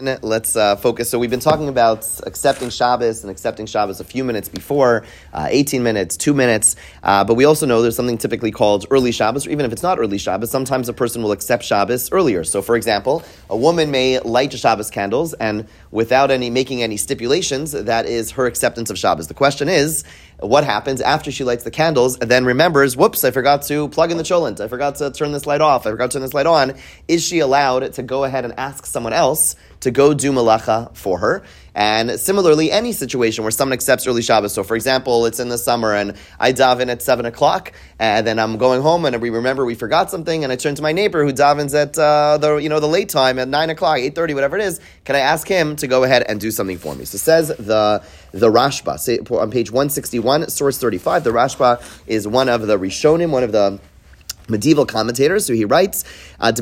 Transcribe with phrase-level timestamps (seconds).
[0.00, 1.10] Let's uh, focus.
[1.10, 5.48] So we've been talking about accepting Shabbos and accepting Shabbos a few minutes before, uh,
[5.50, 6.74] 18 minutes, two minutes.
[7.02, 9.82] Uh, but we also know there's something typically called early Shabbos, or even if it's
[9.82, 12.44] not early Shabbos, sometimes a person will accept Shabbos earlier.
[12.44, 17.72] So for example, a woman may light Shabbos candles and without any making any stipulations,
[17.72, 19.28] that is her acceptance of Shabbos.
[19.28, 20.04] The question is,
[20.40, 24.10] what happens after she lights the candles and then remembers, whoops, I forgot to plug
[24.10, 26.34] in the cholent, I forgot to turn this light off, I forgot to turn this
[26.34, 26.74] light on.
[27.08, 31.18] Is she allowed to go ahead and ask someone else to go do malacha for
[31.18, 31.42] her?
[31.74, 34.52] And similarly, any situation where someone accepts early Shabbos.
[34.52, 38.38] So, for example, it's in the summer and I daven at seven o'clock, and then
[38.38, 41.24] I'm going home and we remember we forgot something, and I turn to my neighbor
[41.24, 44.34] who davens at uh, the you know the late time at nine o'clock, eight thirty,
[44.34, 44.80] whatever it is.
[45.04, 47.04] Can I ask him to go ahead and do something for me?
[47.04, 51.24] So says the the Rashba on page one sixty one, source thirty five.
[51.24, 53.80] The Rashba is one of the Rishonim, one of the
[54.50, 55.46] medieval commentators.
[55.46, 56.04] So he writes,
[56.40, 56.52] uh.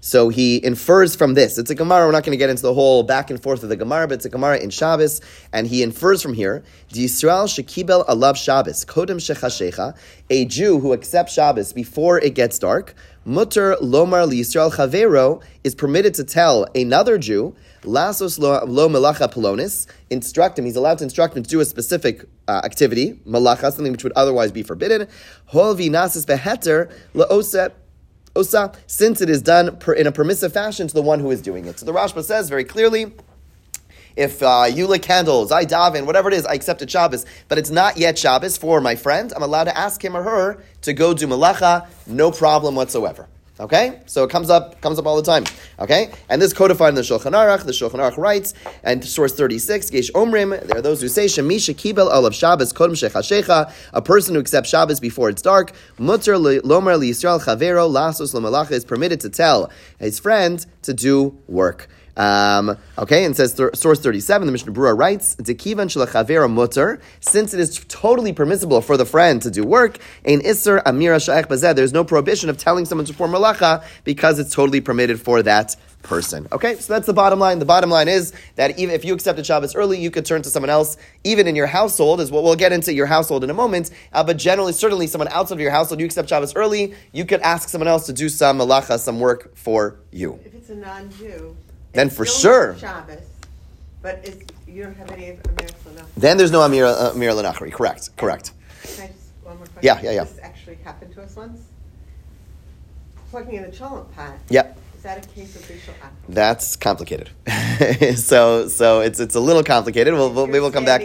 [0.00, 1.58] So he infers from this.
[1.58, 2.06] It's a Gemara.
[2.06, 4.14] We're not going to get into the whole back and forth of the Gemara, but
[4.14, 5.20] it's a Gemara in Shabbos.
[5.52, 9.96] And he infers from here, Yisrael shekibel alav Shabbos, kodem shechashecha,
[10.30, 12.94] a Jew who accepts Shabbos before it gets dark,
[13.24, 19.86] mutter lomar li Yisrael chavero, is permitted to tell another Jew, Lasos lo, malacha pelonis,
[20.10, 23.92] instruct him, he's allowed to instruct him to do a specific uh, activity, malacha, something
[23.92, 25.08] which would otherwise be forbidden.
[25.52, 27.72] Holvi nasis beheter laoset
[28.34, 31.42] osa, since it is done per, in a permissive fashion to the one who is
[31.42, 31.78] doing it.
[31.78, 33.12] So the Rashba says very clearly,
[34.16, 37.70] if uh, you lit candles, I daven, whatever it is, I accepted Shabbos, but it's
[37.70, 41.14] not yet Shabbos for my friend, I'm allowed to ask him or her to go
[41.14, 43.28] do malacha, no problem whatsoever.
[43.60, 45.44] Okay, so it comes up comes up all the time.
[45.78, 47.64] Okay, and this codified in the Shulchan Aruch.
[47.64, 50.66] The Shulchan Aruch writes, and source thirty six, Gesh Omrim.
[50.66, 53.70] There are those who say Shemisha Kibel Olav Shabbos Kodem Shechashecha.
[53.92, 55.72] A person who accepts Shabbos before it's dark.
[55.98, 61.38] Mutter Lomer Li Yisrael Chavero Lasos Lamalacha is permitted to tell his friend to do
[61.46, 61.88] work.
[62.16, 67.54] Um, okay, and says th- source 37, the Mishnah Berurah writes, Dekivan shalachavera mutter, since
[67.54, 71.74] it is totally permissible for the friend to do work, in Isser Amira Sha'ech Bazeh,
[71.74, 75.76] there's no prohibition of telling someone to perform malacha because it's totally permitted for that
[76.02, 76.48] person.
[76.52, 77.58] Okay, so that's the bottom line.
[77.58, 80.50] The bottom line is that even if you accepted Shabbos early, you could turn to
[80.50, 83.54] someone else, even in your household, is what we'll get into your household in a
[83.54, 83.90] moment.
[84.12, 87.40] Uh, but generally, certainly, someone outside of your household, you accept Shabbos early, you could
[87.40, 90.38] ask someone else to do some malacha, some work for you.
[90.44, 91.56] If it's a non-Jew,
[91.92, 92.76] then for sure.
[92.78, 93.20] Shabbos,
[94.00, 94.28] but
[94.66, 95.68] you don't have any Amir
[96.16, 97.72] Then there's no Amir, uh, Amir Lanachri.
[97.72, 98.52] Correct, correct.
[98.82, 99.80] Can I just, one more question?
[99.82, 100.24] Yeah, yeah, yeah.
[100.24, 101.60] This actually happened to us once.
[103.30, 104.34] Plugging in the cholent pot.
[104.48, 104.72] Yeah.
[104.96, 105.94] Is that a case of facial
[106.28, 107.30] That's complicated.
[108.16, 110.14] so, so it's it's a little complicated.
[110.14, 111.02] We'll, we'll maybe we'll come back.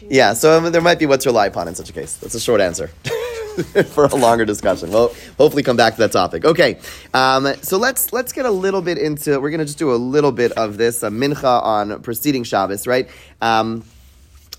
[0.00, 2.16] Yeah, so um, there might be what to rely upon in such a case.
[2.16, 2.90] That's a short answer.
[3.92, 4.90] for a longer discussion.
[4.90, 6.44] We'll hopefully come back to that topic.
[6.44, 6.78] Okay,
[7.14, 9.40] um, so let's let's get a little bit into.
[9.40, 12.86] We're going to just do a little bit of this a mincha on preceding Shabbos,
[12.86, 13.08] right?
[13.40, 13.84] Um,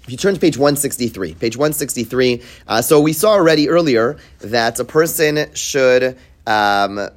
[0.03, 4.79] if you turn to page 163, page 163, uh, so we saw already earlier that
[4.79, 6.17] a person should.
[6.47, 7.07] Um,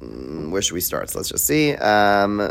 [0.00, 1.10] mm, where should we start?
[1.10, 1.74] So let's just see.
[1.74, 2.50] Um, uh,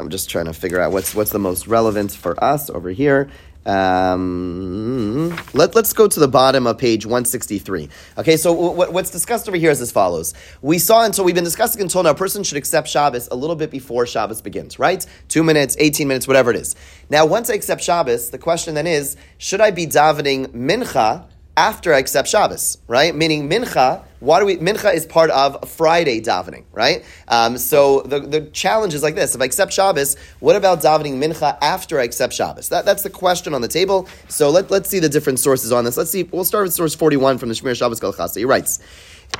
[0.00, 3.30] I'm just trying to figure out what's what's the most relevant for us over here.
[3.68, 7.90] Um, let, us go to the bottom of page 163.
[8.16, 10.32] Okay, so w- what's discussed over here is as follows.
[10.62, 13.56] We saw until we've been discussing until now, a person should accept Shabbos a little
[13.56, 15.04] bit before Shabbos begins, right?
[15.28, 16.76] Two minutes, 18 minutes, whatever it is.
[17.10, 21.26] Now, once I accept Shabbos, the question then is, should I be davening mincha
[21.58, 23.12] after I accept Shabbos, right?
[23.12, 27.04] Meaning mincha, why do we, mincha is part of Friday davening, right?
[27.26, 29.34] Um, so the, the challenge is like this.
[29.34, 32.68] If I accept Shabbos, what about davening mincha after I accept Shabbos?
[32.68, 34.08] That, that's the question on the table.
[34.28, 35.96] So let, let's see the different sources on this.
[35.96, 38.36] Let's see, we'll start with source 41 from the Shmiras Shabbos Kehilchasa.
[38.36, 38.78] He writes,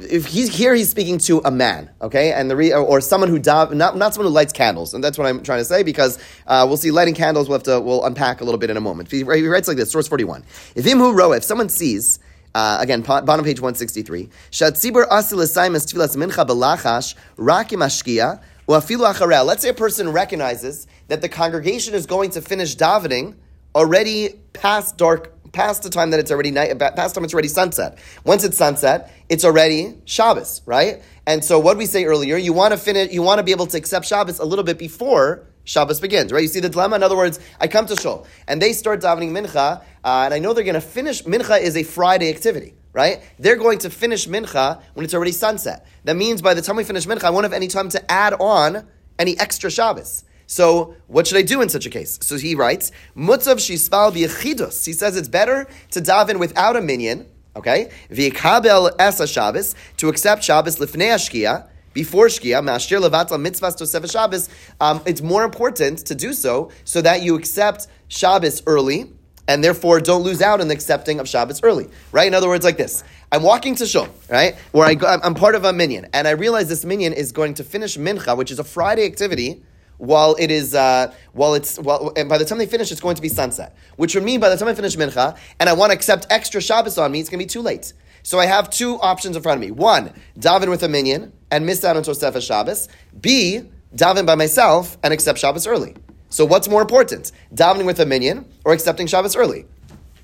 [0.00, 3.38] if he's here, he's speaking to a man, okay, and the re, or, someone who
[3.38, 6.18] dav, not not someone who lights candles, and that's what I'm trying to say because
[6.46, 7.48] uh, we'll see lighting candles.
[7.48, 9.10] We'll have to we'll unpack a little bit in a moment.
[9.10, 10.44] He, he writes like this, source forty one.
[10.74, 12.18] If imhu roe, if someone sees.
[12.54, 14.30] Uh, again, bottom page 163.
[14.50, 19.44] Shatzibur asil esaimas tfilas mincha belachash rakim ashkia uafilu acharel.
[19.44, 23.34] Let's say a person recognizes that the congregation is going to finish davening
[23.74, 27.98] already past dark past the time that it's already night, past time it's already sunset.
[28.24, 31.02] Once it's sunset, it's already Shabbos, right?
[31.26, 33.66] And so what we say earlier, you want to finish, you want to be able
[33.66, 36.42] to accept Shabbos a little bit before Shabbos begins, right?
[36.42, 36.96] You see the dilemma?
[36.96, 40.38] In other words, I come to Shul, and they start davening Mincha, uh, and I
[40.38, 43.20] know they're going to finish, Mincha is a Friday activity, right?
[43.38, 45.86] They're going to finish Mincha when it's already sunset.
[46.04, 48.32] That means by the time we finish Mincha, I won't have any time to add
[48.34, 48.86] on
[49.18, 50.24] any extra Shabbos.
[50.48, 52.18] So what should I do in such a case?
[52.22, 54.86] So he writes, Mutzav shispal b'yechidus.
[54.86, 57.90] He says it's better to daven without a minion, okay?
[58.10, 64.48] V'yikabel esa Shabbos, to accept Shabbos lifnei ashkia, before Shkia, Mashir Levatla Mitzvahs Tosef Shabbos,
[64.80, 69.12] um, it's more important to do so so that you accept Shabbos early
[69.48, 72.26] and therefore don't lose out in the accepting of Shabbos early, right?
[72.26, 73.04] In other words, like this.
[73.32, 74.54] I'm walking to Shul, right?
[74.72, 77.54] Where I go, I'm part of a minion, and I realize this minion is going
[77.54, 79.62] to finish Mincha, which is a Friday activity,
[79.98, 83.16] while it is, uh, while it's, while, and by the time they finish, it's going
[83.16, 83.76] to be sunset.
[83.96, 86.60] Which would mean by the time I finish Mincha, and I want to accept extra
[86.60, 87.92] Shabbos on me, it's going to be too late.
[88.22, 89.70] So I have two options in front of me.
[89.70, 92.88] One, daven with a minion and miss out on Tosefah Shabbos.
[93.20, 93.62] B,
[93.94, 95.96] daven by myself and accept Shabbos early.
[96.30, 99.64] So what's more important, davening with a minion or accepting Shabbos early?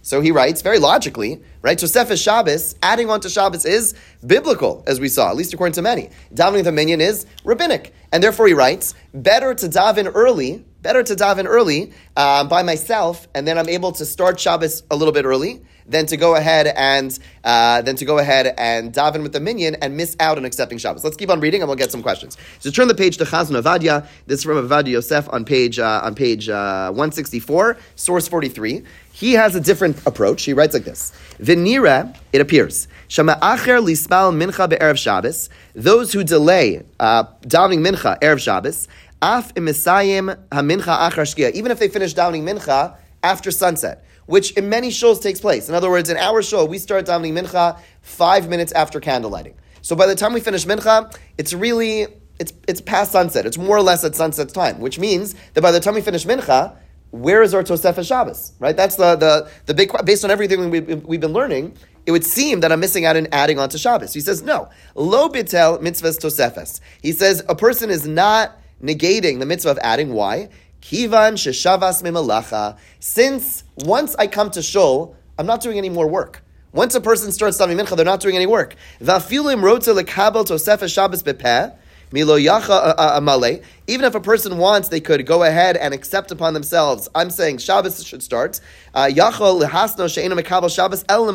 [0.05, 1.79] So he writes very logically, right?
[1.79, 5.83] Tosefes Shabbos, adding on to Shabbos is biblical, as we saw, at least according to
[5.83, 6.11] many.
[6.35, 11.15] Davening the minion is rabbinic, and therefore he writes, better to daven early, better to
[11.15, 15.25] daven early uh, by myself, and then I'm able to start Shabbos a little bit
[15.25, 19.41] early, than to go ahead and uh, than to go ahead and daven with the
[19.41, 21.05] minion and miss out on accepting Shabbos.
[21.05, 22.37] Let's keep on reading and we'll get some questions.
[22.61, 24.07] So turn the page to Chazon Ovadia.
[24.27, 28.83] This is from Ovadia Yosef on page uh, on page uh, 164, source 43.
[29.15, 30.43] He has a different approach.
[30.43, 32.89] He writes like this: Venira, it appears.
[33.07, 35.49] Shama acher lispal mincha be'erev Shabbos.
[35.77, 38.89] Those who delay uh, davening mincha erev Shabbos,
[39.23, 41.53] af imisayim hamincha achar shkia.
[41.53, 45.69] Even if they finish davening mincha after sunset which in many shows takes place.
[45.69, 49.55] In other words, in our show, we start davening mincha five minutes after candle lighting.
[49.83, 52.07] So by the time we finish mincha, it's really
[52.41, 53.47] it's it's past sunset.
[53.47, 56.25] It's more or less at sunset time, which means that by the time we finish
[56.25, 56.77] mincha,
[57.15, 58.53] where is our Tosefah Shabbos?
[58.59, 58.77] Right?
[58.77, 61.77] That's the the the big based on everything we, we've been learning.
[62.07, 64.13] It would seem that I'm missing out in adding on to Shabbos.
[64.13, 64.69] He says no.
[64.97, 66.81] Lo bitel mitzvahs tosefes.
[67.03, 70.13] He says a person is not negating the mitzvah of adding.
[70.13, 70.49] Why?
[70.83, 72.77] Kivan sheshavas mimalacha.
[72.99, 76.43] Since once I come to shul, I'm not doing any more work.
[76.73, 78.75] Once a person starts davening mincha, they're not doing any work.
[79.01, 81.77] Vafilim rotza lekabel tosefes Shabbos bepeh.
[82.15, 83.61] Milo yacha uh, uh, amale.
[83.89, 87.09] Even if a person wants, they could go ahead and accept upon themselves.
[87.13, 88.61] I'm saying Shabbos should start.
[88.95, 91.27] Uh, Yachol lehasno she'enu mekabel Shabbos el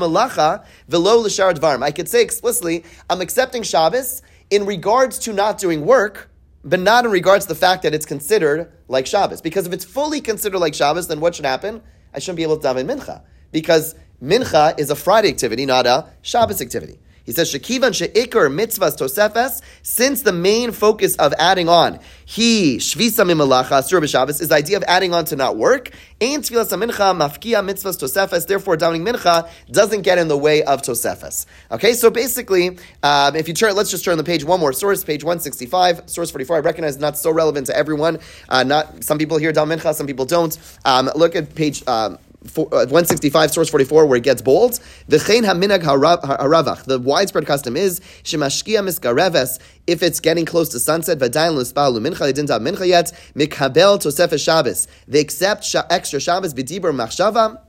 [0.87, 1.83] velo.
[1.83, 6.29] I could say explicitly, I'm accepting Shabbos in regards to not doing work,
[6.63, 9.41] but not in regards to the fact that it's considered like Shabbos.
[9.41, 11.81] Because if it's fully considered like Shabbos, then what should happen?
[12.13, 13.23] I shouldn't be able to daven mincha.
[13.51, 16.99] Because mincha is a Friday activity, not a Shabbos activity.
[17.29, 23.23] He says, Shekivan she'ikar mitzvahs tosefes, since the main focus of adding on, he, shvisa
[23.23, 25.91] mimalacha, sur b'Shabbos, is the idea of adding on to not work,
[26.21, 30.81] ain tfilas mincha, mafkia mitzvahs tosefes, therefore davening mincha doesn't get in the way of
[30.81, 31.45] tosefes.
[31.69, 35.03] Okay, so basically, um, if you turn, let's just turn the page one more source,
[35.03, 38.17] page 165, source 44, I recognize not so relevant to everyone,
[38.49, 40.57] uh, not, some people hear davening mincha, some people don't.
[40.83, 44.79] Um, look at page, um, 165, source 44, where it gets bold.
[45.07, 46.85] The haminag haravach.
[46.85, 49.59] The widespread custom is shemashkia miskareves.
[49.87, 51.19] If it's getting close to sunset.
[51.19, 51.41] They yet.
[53.35, 54.87] Mikabel Shabbos.
[55.07, 57.59] They accept extra Shabbos b'dibur machshava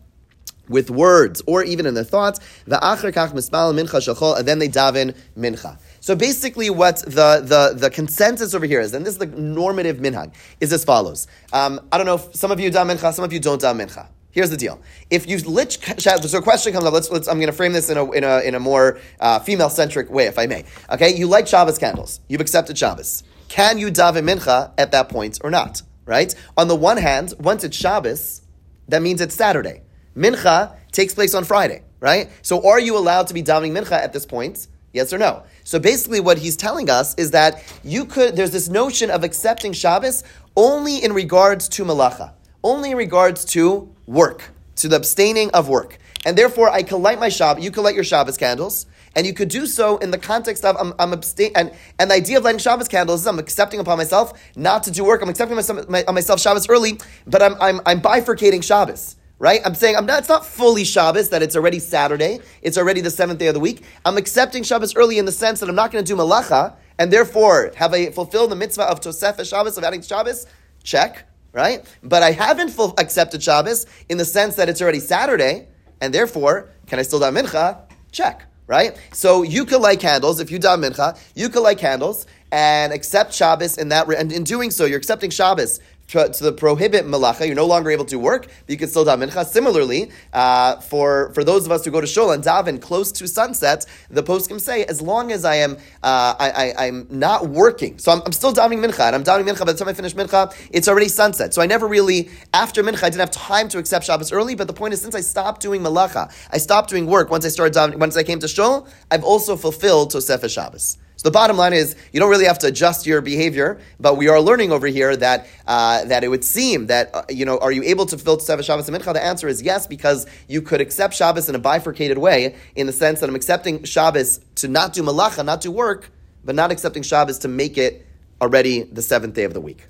[0.69, 2.39] with words or even in their thoughts.
[2.69, 5.79] V'acher kach mispal mincha shachol, and then they daven mincha.
[5.99, 9.97] So basically, what the, the, the consensus over here is, and this is the normative
[9.97, 11.27] minhag, is as follows.
[11.53, 13.89] Um, I don't know if some of you daven mincha, some of you don't daven
[13.89, 14.07] mincha.
[14.33, 14.81] Here's the deal.
[15.11, 16.93] If you lit, so a question comes up.
[16.93, 19.41] Let's, let's I'm going to frame this in a, in a, in a more uh,
[19.41, 20.65] female centric way, if I may.
[20.91, 22.21] Okay, you like Shabbos candles.
[22.29, 23.25] You've accepted Shabbos.
[23.49, 25.83] Can you daven mincha at that point or not?
[26.07, 26.35] Right.
[26.57, 28.43] On the one hand, once it's Shabbos,
[28.89, 29.83] that means it's Saturday.
[30.17, 31.83] Mincha takes place on Friday.
[32.01, 32.31] Right.
[32.43, 34.67] So are you allowed to be davening mincha at this point?
[34.93, 35.45] Yes or no?
[35.63, 38.35] So basically, what he's telling us is that you could.
[38.35, 40.25] There's this notion of accepting Shabbos
[40.57, 45.99] only in regards to malacha, only in regards to work, to the abstaining of work.
[46.25, 48.87] And therefore, I can light my Shabbos, you can light your Shabbos candles,
[49.17, 52.15] and you could do so in the context of I'm, I'm abstain, and, and the
[52.15, 55.23] idea of lighting Shabbos candles is I'm accepting upon myself not to do work.
[55.23, 59.63] I'm accepting myself, my, myself Shabbos early, but I'm, I'm, I'm bifurcating Shabbos right?
[59.65, 63.11] I'm saying I'm not, it's not fully Shabbos, that it's already Saturday, it's already the
[63.11, 63.83] seventh day of the week.
[64.05, 67.11] I'm accepting Shabbos early in the sense that I'm not going to do malacha, and
[67.11, 70.47] therefore have I fulfilled the mitzvah of Tosefah Shabbos, of adding Shabbos?
[70.85, 71.85] Check right?
[72.03, 75.69] But I haven't full accepted Shabbos in the sense that it's already Saturday,
[76.01, 77.83] and therefore, can I still daven mincha?
[78.13, 78.99] Check, right?
[79.13, 81.19] So you could light candles if you daven mincha.
[81.35, 85.31] You could light candles and accept Shabbos in that, and in doing so, you're accepting
[85.31, 85.81] Shabbos
[86.11, 89.31] to the prohibit malacha, you're no longer able to work, but you can still daven
[89.31, 89.47] mincha.
[89.47, 93.29] Similarly, uh, for, for those of us who go to shul and daven close to
[93.29, 97.99] sunset, the poskim say, as long as I am uh, I, I, am not working,
[97.99, 99.61] so I'm, I'm still davening mincha, and I'm davening mincha.
[99.61, 101.55] By the time I finish mincha, it's already sunset.
[101.55, 104.55] So I never really after mincha, I didn't have time to accept Shabbos early.
[104.55, 107.49] But the point is, since I stopped doing malacha, I stopped doing work once I
[107.49, 110.99] started davening, once I came to shul, I've also fulfilled Tosefah Shabbos.
[111.21, 114.29] So the bottom line is you don't really have to adjust your behavior, but we
[114.29, 117.71] are learning over here that uh, that it would seem that uh, you know are
[117.71, 119.13] you able to fulfill Seven Shabbos and Mincha?
[119.13, 122.93] The answer is yes, because you could accept Shabbos in a bifurcated way, in the
[122.95, 126.11] sense that I'm accepting Shabbos to not do malacha, not do work,
[126.43, 128.07] but not accepting Shabbos to make it
[128.41, 129.85] already the seventh day of the week.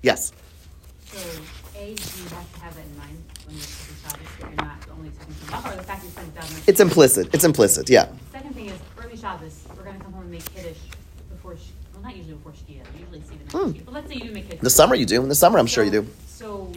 [0.00, 0.32] Yes.
[1.12, 1.18] So,
[1.76, 3.64] A, do you have to have that in mind when you're
[4.02, 7.34] Shabbos, that you're not only taking Shabbat, or the fact that you're spending It's implicit.
[7.34, 7.90] It's implicit.
[7.90, 8.08] Yeah.
[8.32, 10.78] Second thing is, early Shabbos, we're gonna come home and make Kiddush
[11.30, 12.82] before, sh- well, not usually before Shkia,
[13.54, 13.80] usually it's even after.
[13.80, 14.62] Shkia, but let's say you do make Kiddush.
[14.62, 15.22] The summer you do.
[15.22, 16.06] In the summer, I'm sure you do.
[16.26, 16.72] So,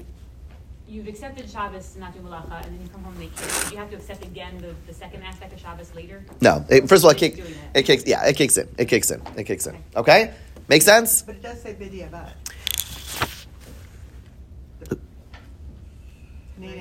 [0.87, 3.71] you've accepted Shabbos to not do Malacha, and then you come home and make Kiddush,
[3.71, 6.23] you have to accept again the, the second aspect of Shabbos later?
[6.41, 6.65] No.
[6.69, 8.05] It, first of all, it, kick, doing it kicks.
[8.05, 8.67] Yeah, it kicks in.
[8.77, 9.21] It kicks in.
[9.37, 9.75] It kicks in.
[9.95, 10.33] Okay.
[10.67, 11.21] Make sense?
[11.23, 12.31] But it does say b'diavad.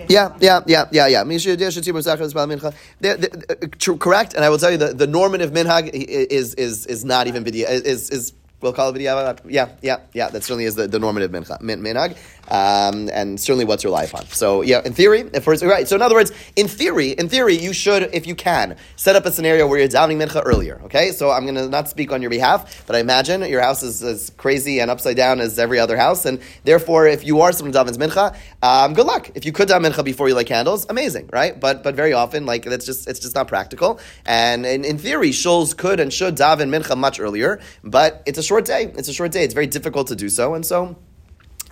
[0.08, 1.24] Yeah, yeah, yeah, yeah, yeah.
[1.24, 4.92] Misha Yedei Shatim Rosach The- the- uh, true- Correct, and I will tell you the,
[4.92, 8.32] the normative minhag is is is not even video is is
[8.62, 9.00] we'll call it.
[9.02, 10.28] Yeah, yeah, yeah.
[10.28, 12.16] That certainly is the, the normative minhag,
[12.52, 14.26] um, and certainly what's your life on.
[14.26, 15.88] So yeah, in theory, if we're, right.
[15.88, 19.24] So in other words, in theory, in theory, you should, if you can, set up
[19.24, 20.78] a scenario where you're davening mincha earlier.
[20.84, 23.82] Okay, so I'm going to not speak on your behalf, but I imagine your house
[23.82, 27.52] is as crazy and upside down as every other house, and therefore, if you are
[27.52, 29.30] someone who davens mincha, um, good luck.
[29.34, 31.58] If you could daven mincha before you light candles, amazing, right?
[31.58, 33.98] But but very often, like that's just it's just not practical.
[34.26, 38.42] And in, in theory, shuls could and should daven mincha much earlier, but it's a
[38.42, 38.92] short day.
[38.98, 39.42] It's a short day.
[39.42, 40.98] It's very difficult to do so, and so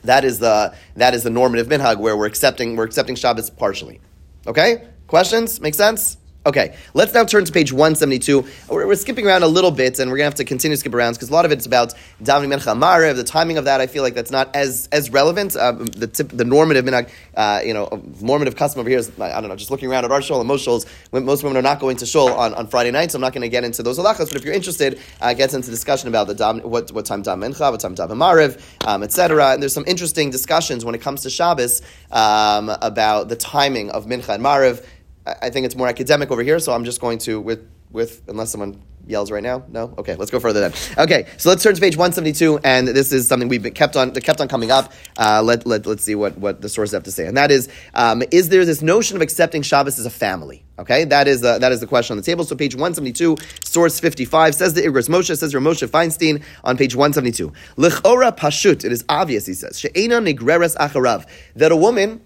[0.03, 4.01] that is the that is the normative minhag where we're accepting we're accepting Shabbos partially.
[4.47, 5.61] Okay, questions?
[5.61, 6.17] Make sense?
[6.47, 8.47] Okay, let's now turn to page 172.
[8.71, 10.81] We're, we're skipping around a little bit, and we're going to have to continue to
[10.81, 11.93] skip around because a lot of it's about
[12.23, 13.17] davening mencha marev.
[13.17, 15.55] The timing of that, I feel like that's not as as relevant.
[15.55, 19.39] Um, the tip, the normative minhag, uh, you know, normative custom over here is I
[19.39, 19.57] don't know.
[19.57, 22.07] Just looking around at our shul and most shuls, most women are not going to
[22.07, 24.29] shul on, on Friday night, so I'm not going to get into those halachas.
[24.29, 27.43] But if you're interested, uh, get into discussion about the dam, what what time dam
[27.43, 29.53] mencha, what time dam marev, um, etc.
[29.53, 34.07] And there's some interesting discussions when it comes to Shabbos um, about the timing of
[34.07, 34.83] mincha and marev.
[35.27, 38.51] I think it's more academic over here, so I'm just going to with with unless
[38.51, 39.65] someone yells right now.
[39.69, 40.73] No, okay, let's go further then.
[40.97, 44.13] Okay, so let's turn to page 172, and this is something we've been kept on
[44.15, 44.93] kept on coming up.
[45.19, 47.69] Uh, let let let's see what what the sources have to say, and that is:
[47.95, 50.65] um, is there this notion of accepting Shabbos as a family?
[50.79, 52.43] Okay, that is the, that is the question on the table.
[52.43, 57.53] So page 172, source 55 says the Igros Moshe says Moshe Feinstein on page 172.
[57.77, 58.83] L'chora pashut.
[58.83, 62.23] It is obvious, he says, she'ena nigreres acharav that a woman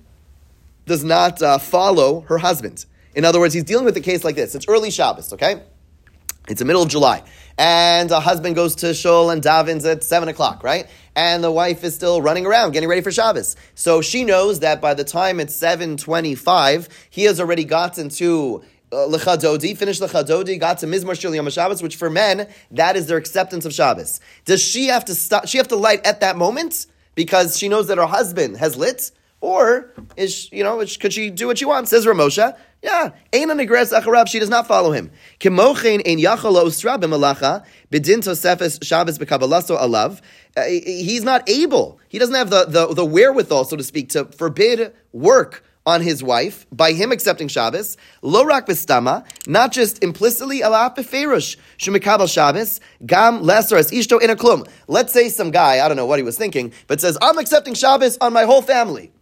[0.87, 2.85] does not uh, follow her husband.
[3.15, 4.55] In other words, he's dealing with a case like this.
[4.55, 5.63] It's early Shabbos, okay?
[6.49, 7.23] It's the middle of July.
[7.57, 10.89] And a husband goes to shul and davens at 7 o'clock, right?
[11.15, 13.57] And the wife is still running around, getting ready for Shabbos.
[13.75, 18.63] So she knows that by the time it's 7.25, he has already gotten to
[18.93, 23.07] uh, Lechadodi, finished Lechadodi, got to Mizmor Shul Yom Shabbos, which for men, that is
[23.07, 24.21] their acceptance of Shabbos.
[24.45, 26.87] Does she have to stop, she have to light at that moment?
[27.15, 29.13] Because she knows that her husband has lit?
[29.45, 31.91] Or is you know could she do what she wants?
[31.91, 32.57] Says Ramosha.
[32.83, 34.27] Yeah, Ein nigres acharab.
[34.27, 35.11] She does not follow him.
[35.39, 36.03] B'malacha
[37.93, 40.23] b'din tosefes Shabbos alav.
[40.57, 42.01] Uh, He's not able.
[42.09, 46.23] He doesn't have the, the the wherewithal, so to speak, to forbid work on his
[46.23, 47.99] wife by him accepting Shabbos.
[48.23, 54.31] Lo rak b'stama, not just implicitly, alaf b'feirush shemikabel Shabbos gam lesser as ishto in
[54.31, 54.67] a klum.
[54.89, 57.75] Let's say some guy, I don't know what he was thinking, but says, "I'm accepting
[57.75, 59.13] Shabbos on my whole family."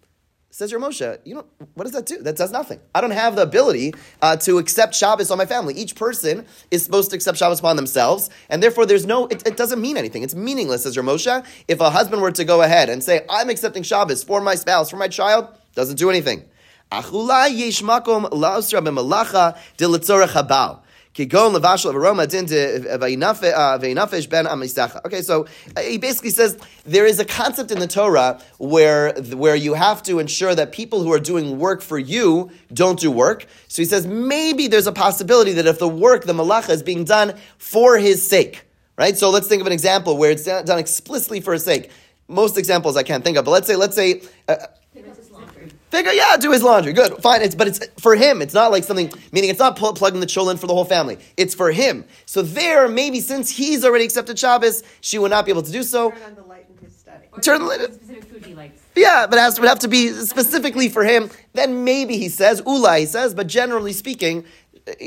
[0.54, 2.18] Says your Moshe, you know, what does that do?
[2.18, 2.78] That does nothing.
[2.94, 5.72] I don't have the ability uh, to accept Shabbos on my family.
[5.72, 9.56] Each person is supposed to accept Shabbos upon themselves, and therefore there's no, it, it
[9.56, 10.22] doesn't mean anything.
[10.22, 11.42] It's meaningless, says your Moshe.
[11.68, 14.90] If a husband were to go ahead and say, I'm accepting Shabbos for my spouse,
[14.90, 16.44] for my child, doesn't do anything.
[21.14, 25.04] Kigon levashel aroma din ve'inafesh ben amisacha.
[25.04, 29.54] Okay, so uh, he basically says there is a concept in the Torah where where
[29.54, 33.44] you have to ensure that people who are doing work for you don't do work.
[33.68, 37.04] So he says maybe there's a possibility that if the work, the malacha, is being
[37.04, 38.64] done for his sake,
[38.96, 39.16] right?
[39.16, 41.90] So let's think of an example where it's done explicitly for his sake.
[42.26, 44.22] Most examples I can't think of, but let's say let's say.
[44.48, 44.56] Uh,
[45.92, 46.94] Figure, yeah, do his laundry.
[46.94, 47.42] Good, fine.
[47.42, 48.40] It's, but it's for him.
[48.40, 51.18] It's not like something, meaning it's not pl- plugging the children for the whole family.
[51.36, 52.06] It's for him.
[52.24, 55.82] So there, maybe since he's already accepted Shabbos, she would not be able to do
[55.82, 56.10] so.
[56.10, 57.26] Turn on the light in his study.
[57.30, 58.80] Or Turn the light- Specific food he likes.
[58.96, 61.28] Yeah, but it has to, would have to be specifically for him.
[61.52, 64.46] Then maybe he says, Ula, he says, but generally speaking,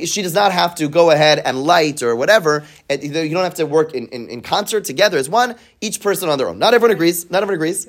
[0.06, 2.64] she does not have to go ahead and light or whatever.
[2.92, 6.30] And You don't have to work in, in, in concert together as one, each person
[6.30, 6.60] on their own.
[6.60, 7.32] Not everyone agrees.
[7.32, 7.88] Not everyone agrees.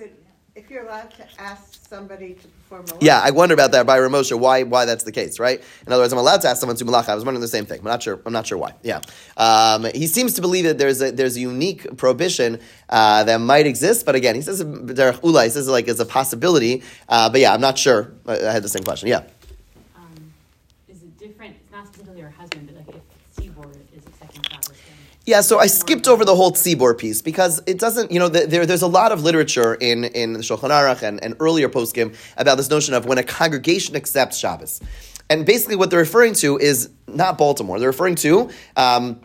[0.55, 2.56] If you're allowed to ask somebody to perform a
[3.01, 5.63] Yeah, I wonder about that by Ramosha, why why that's the case, right?
[5.87, 7.11] In other words, I'm allowed to ask someone to malacha.
[7.11, 7.79] I was wondering the same thing.
[7.79, 8.21] I'm not sure.
[8.27, 8.75] I'm not sure why.
[8.83, 9.01] Yeah,
[9.37, 13.67] um, he seems to believe that there's a there's a unique prohibition uh, that might
[13.67, 15.45] exist, but again, he says ula.
[15.45, 16.83] He says like as a possibility.
[17.09, 18.13] Uh, but yeah, I'm not sure.
[18.27, 19.09] I had the same question.
[19.09, 19.23] Yeah.
[19.97, 20.33] Um,
[20.89, 23.03] is it different, it's not specifically her husband, but like if
[23.37, 24.97] tzibor is accepting Shabbos, then.
[25.27, 28.47] Yeah, so I skipped over the whole tzibor piece because it doesn't, you know, the,
[28.47, 32.15] there, there's a lot of literature in, in the Shulchan Aruch and, and earlier poskim
[32.37, 34.81] about this notion of when a congregation accepts Shabbos.
[35.29, 37.81] And basically what they're referring to is not Baltimore.
[37.81, 39.21] They're referring to um,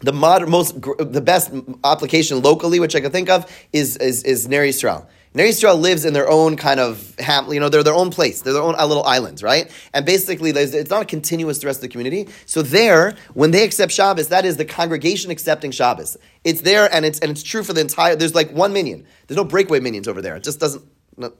[0.00, 1.50] the mod, most, the best
[1.84, 5.06] application locally, which I can think of, is, is, is Yisrael.
[5.32, 8.42] Ner Yisrael lives in their own kind of ham, you know, they're their own place.
[8.42, 9.70] They're their own little islands, right?
[9.94, 12.28] And basically, it's not continuous to the rest of the community.
[12.46, 16.16] So there, when they accept Shabbos, that is the congregation accepting Shabbos.
[16.42, 18.16] It's there, and it's and it's true for the entire.
[18.16, 19.06] There's like one minion.
[19.28, 20.34] There's no breakaway minions over there.
[20.34, 20.84] It just doesn't.
[21.16, 21.32] No,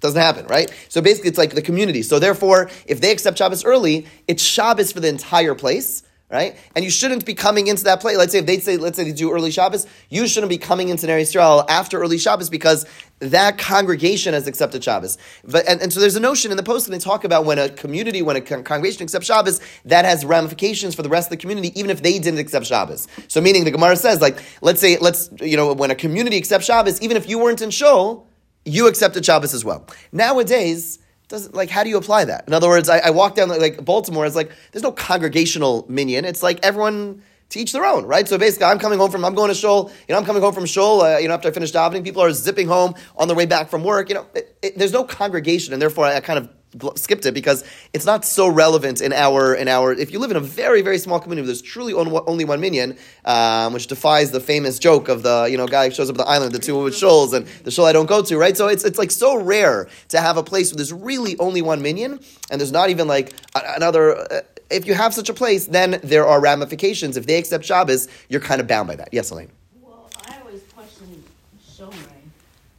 [0.00, 0.70] doesn't happen, right?
[0.88, 2.02] So basically, it's like the community.
[2.02, 6.56] So therefore, if they accept Shabbos early, it's Shabbos for the entire place right?
[6.74, 8.16] And you shouldn't be coming into that place.
[8.16, 10.88] Let's say if they say, let's say they do early Shabbos, you shouldn't be coming
[10.88, 12.84] into Ner Yisrael after early Shabbos because
[13.20, 15.18] that congregation has accepted Shabbos.
[15.44, 17.58] But and, and so there's a notion in the post when they talk about when
[17.58, 21.30] a community, when a con- congregation accepts Shabbos, that has ramifications for the rest of
[21.30, 23.06] the community, even if they didn't accept Shabbos.
[23.28, 26.66] So meaning the Gemara says, like, let's say, let's you know, when a community accepts
[26.66, 28.26] Shabbos, even if you weren't in Shul,
[28.64, 29.86] you accepted Shabbos as well.
[30.10, 32.44] Nowadays doesn't like how do you apply that?
[32.46, 34.26] In other words, I, I walk down like Baltimore.
[34.26, 36.24] It's like there's no congregational minion.
[36.24, 38.26] It's like everyone to each their own, right?
[38.26, 39.90] So basically, I'm coming home from I'm going to shul.
[40.08, 41.02] You know, I'm coming home from shul.
[41.02, 43.68] Uh, you know, after I finish davening, people are zipping home on their way back
[43.68, 44.08] from work.
[44.08, 46.50] You know, it, it, there's no congregation, and therefore I, I kind of
[46.94, 49.92] skipped it because it's not so relevant in our in our.
[49.92, 52.96] If you live in a very very small community, where there's truly only one minion,
[53.24, 56.24] um, which defies the famous joke of the you know guy who shows up at
[56.24, 58.56] the island, the two with shuls, and the shul I don't go to, right?
[58.56, 61.82] So it's it's like so rare to have a place where there's really only one
[61.82, 64.16] minion, and there's not even like another.
[64.16, 64.40] Uh,
[64.70, 67.16] if you have such a place, then there are ramifications.
[67.16, 69.10] If they accept Shabbos, you're kind of bound by that.
[69.12, 69.50] Yes, Elaine.
[69.80, 71.22] Well, I always question
[71.70, 71.94] Shomrei,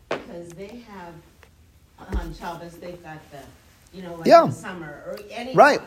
[0.09, 1.13] because they have,
[2.19, 3.39] on Shabbos, they've got the,
[3.97, 4.43] you know, like Yeah.
[4.43, 5.81] in the summer, or any Right.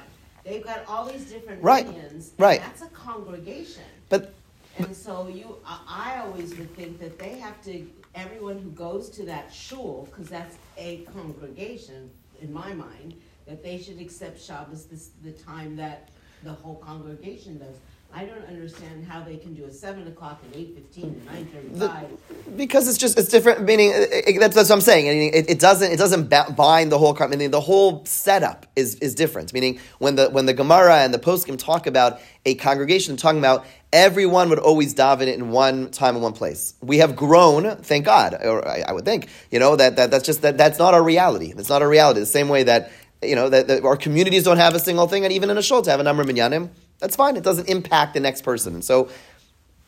[0.45, 1.87] They've got all these different Right.
[1.87, 2.33] minions.
[2.39, 2.61] Right.
[2.61, 3.85] That's a congregation.
[4.09, 4.35] But
[4.79, 9.11] And so you, I, I always would think that they have to, everyone who goes
[9.11, 13.15] to that shul, because that's a congregation, in my mind,
[13.47, 16.09] that they should accept Shabbos this, the time that
[16.45, 17.77] the whole congregation does.
[18.13, 21.47] I don't understand how they can do a seven o'clock and eight fifteen and nine
[21.47, 22.57] thirty-five.
[22.57, 23.63] because it's just it's different.
[23.63, 25.09] Meaning it, it- that's, that's what I'm saying.
[25.09, 27.15] I mean, it, it doesn't it doesn't bind the whole.
[27.15, 29.53] con- Meaning the whole setup is is different.
[29.53, 33.65] Meaning when the when the Gemara and the poskim talk about a congregation, talking about
[33.93, 36.75] everyone would always daven it in one time in one place.
[36.83, 40.25] We have grown, thank God, or I, I would think, you know, that, that that's
[40.27, 41.53] just that that's not our reality.
[41.53, 42.21] That's not our reality.
[42.21, 42.91] The same way that
[43.23, 45.63] you know that, that our communities don't have a single thing, and even in a
[45.63, 46.71] shul to have a number of minyanim,
[47.01, 47.37] that's fine.
[47.37, 49.09] It doesn't impact the next person, and so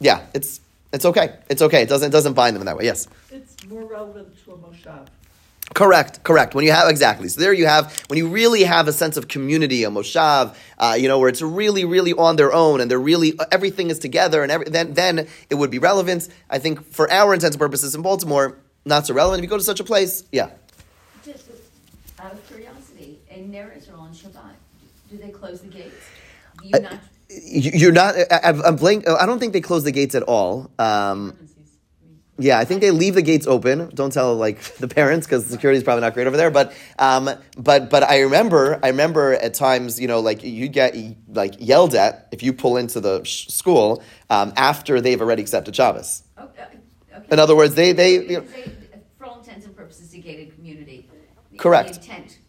[0.01, 0.61] yeah, it's
[0.93, 1.37] it's okay.
[1.49, 1.83] It's okay.
[1.83, 2.85] It doesn't it doesn't bind them in that way.
[2.85, 3.09] Yes.
[3.31, 5.07] It's more relevant to a moshav.
[5.75, 6.55] Correct, correct.
[6.55, 9.29] When you have exactly, so there you have when you really have a sense of
[9.29, 12.99] community, a moshav, uh, you know, where it's really, really on their own, and they're
[13.01, 16.29] really everything is together, and every, then then it would be relevant.
[16.51, 19.39] I think for our intents and purposes in Baltimore, not so relevant.
[19.41, 20.51] If you go to such a place, yeah,
[21.25, 21.49] Just
[22.19, 24.57] out of curiosity, in Ner Israel on Shabbat,
[25.11, 26.05] do they close the gates?
[26.63, 26.93] You not?
[27.29, 28.15] You- you're not.
[28.31, 29.09] I, I'm- blank.
[29.09, 30.71] I don't think they close the gates at all.
[30.79, 31.49] Um, Emergencies.
[32.03, 33.91] I mean, Yeah, I think they leave the gates open.
[33.95, 36.51] Don't tell like the parents because security is probably not great over there.
[36.51, 40.95] But um, but but I remember I remember at times you know like you get
[41.29, 45.75] like yelled at if you pull into the sh- school um, after they've already accepted
[45.75, 46.23] Shabbos.
[46.37, 46.79] Oh, uh, okay.
[47.31, 48.45] In other words, they they you know,
[49.19, 51.09] for all intents and purposes, a gated community.
[51.59, 51.95] Correct.
[51.95, 52.42] The intent of the community.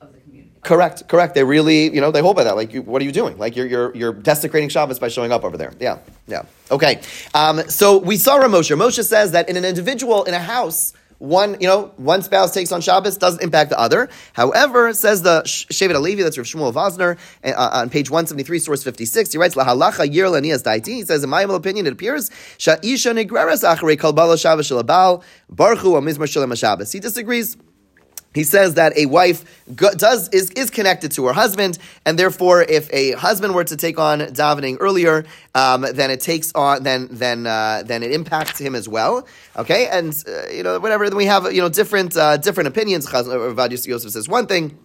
[0.64, 1.36] Correct correct.
[1.36, 2.56] They really you know they hold by that.
[2.56, 3.38] Like you, what are you doing?
[3.38, 5.74] Like you're you're you're desecrating Shabbos by showing up over there.
[5.80, 7.02] Yeah yeah okay.
[7.34, 8.78] Um, so we saw Ramosha.
[8.78, 10.94] Moshe says that in an individual in a house.
[11.20, 14.10] One, you know, one spouse takes on Shabbos doesn't impact the other.
[14.34, 18.84] However, says the Sh- Shevet HaLevi, that's Rav Shmuel Vosner, uh, on page 173, source
[18.84, 20.88] 56, he writes, Lahalacha yir lanias daiti.
[20.88, 25.24] He says, in my opinion, it appears, Sha'isha negreres acharei kol balo Shabbos shel abal,
[25.50, 26.92] barchu amizmar shalem Shabbos.
[26.92, 27.56] He disagrees.
[28.34, 29.44] He says that a wife
[29.76, 34.00] does is, is connected to her husband, and therefore, if a husband were to take
[34.00, 38.76] on davening earlier, um, then it takes on then then uh, then it impacts him
[38.76, 39.28] as well.
[39.56, 41.08] Okay, and uh, you know whatever.
[41.10, 43.12] Then we have you know different uh, different opinions.
[43.12, 44.78] Uh, Rav Yosef says one thing.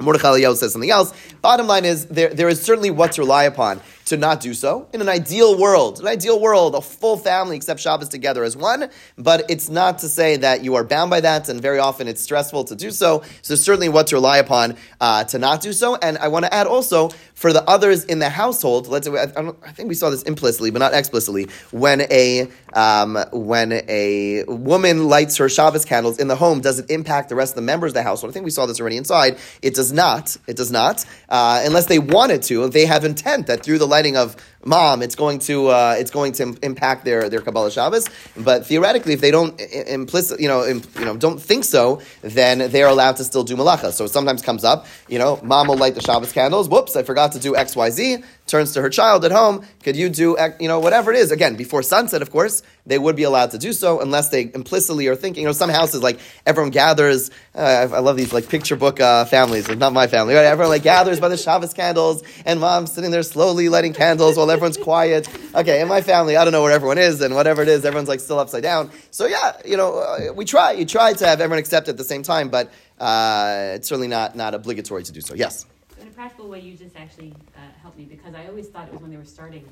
[0.00, 1.12] Mordechai Eliyahu says something else.
[1.42, 4.88] Bottom line is there, there is certainly what to rely upon to not do so.
[4.92, 8.90] In an ideal world, an ideal world, a full family except Shabbos together as one,
[9.16, 12.20] but it's not to say that you are bound by that, and very often it's
[12.20, 13.22] stressful to do so.
[13.42, 15.94] So certainly what to rely upon uh, to not do so.
[15.94, 18.88] And I want to add also for the others in the household.
[18.88, 19.22] Let's I,
[19.64, 21.46] I, think we saw this implicitly, but not explicitly.
[21.70, 26.90] When a um, when a woman lights her Shabbos candles in the home, does it
[26.90, 28.30] impact the rest of the members of the household?
[28.30, 29.38] I think we saw this already inside.
[29.62, 30.36] It does not.
[30.46, 32.68] It does not, uh, unless they wanted to.
[32.68, 33.86] They have intent that through the
[34.16, 38.08] of mom, it's going to uh, it's going to impact their their Kabbalah Shabbos.
[38.36, 42.82] But theoretically, if they don't implicit, you know, you know, don't think so, then they
[42.82, 43.92] are allowed to still do malacha.
[43.92, 46.68] So it sometimes comes up, you know, mom will light the Shabbos candles.
[46.68, 48.18] Whoops, I forgot to do X Y Z.
[48.46, 49.64] Turns to her child at home.
[49.84, 51.30] Could you do you know whatever it is?
[51.30, 55.06] Again, before sunset, of course, they would be allowed to do so unless they implicitly
[55.06, 55.42] are thinking.
[55.42, 57.30] You know, some houses like everyone gathers.
[57.54, 59.68] Uh, I, love these like picture book uh, families.
[59.68, 60.34] Not my family.
[60.34, 60.44] Right?
[60.44, 64.49] Everyone like gathers by the Shabbos candles, and mom's sitting there slowly lighting candles while
[64.50, 65.28] everyone's quiet.
[65.54, 68.08] Okay, in my family, I don't know where everyone is, and whatever it is, everyone's
[68.08, 68.90] like still upside down.
[69.10, 70.72] So yeah, you know, uh, we try.
[70.72, 74.36] You try to have everyone accept at the same time, but uh, it's certainly not
[74.36, 75.34] not obligatory to do so.
[75.34, 75.66] Yes.
[76.00, 78.92] In a practical way, you just actually uh, helped me because I always thought it
[78.92, 79.64] was when they were starting,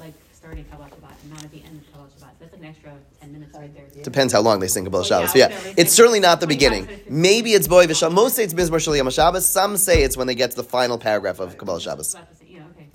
[0.00, 2.20] like starting Kabbalah Shabbat and not at the end of Kabbalah Shabbat.
[2.20, 4.04] So that's like an extra 10 minutes right there.
[4.04, 5.34] Depends how long they sing Kabbalah Well, Shabbos.
[5.34, 5.74] yeah, Yeah, whatever.
[5.76, 6.88] it's certainly not the beginning.
[7.08, 8.12] Maybe it's Boy V'Shal.
[8.12, 9.46] Most say it's Mizmor Shal Yom Shabbos.
[9.48, 12.14] Some say it's when they get to the final paragraph of Kabbalah Shabbos.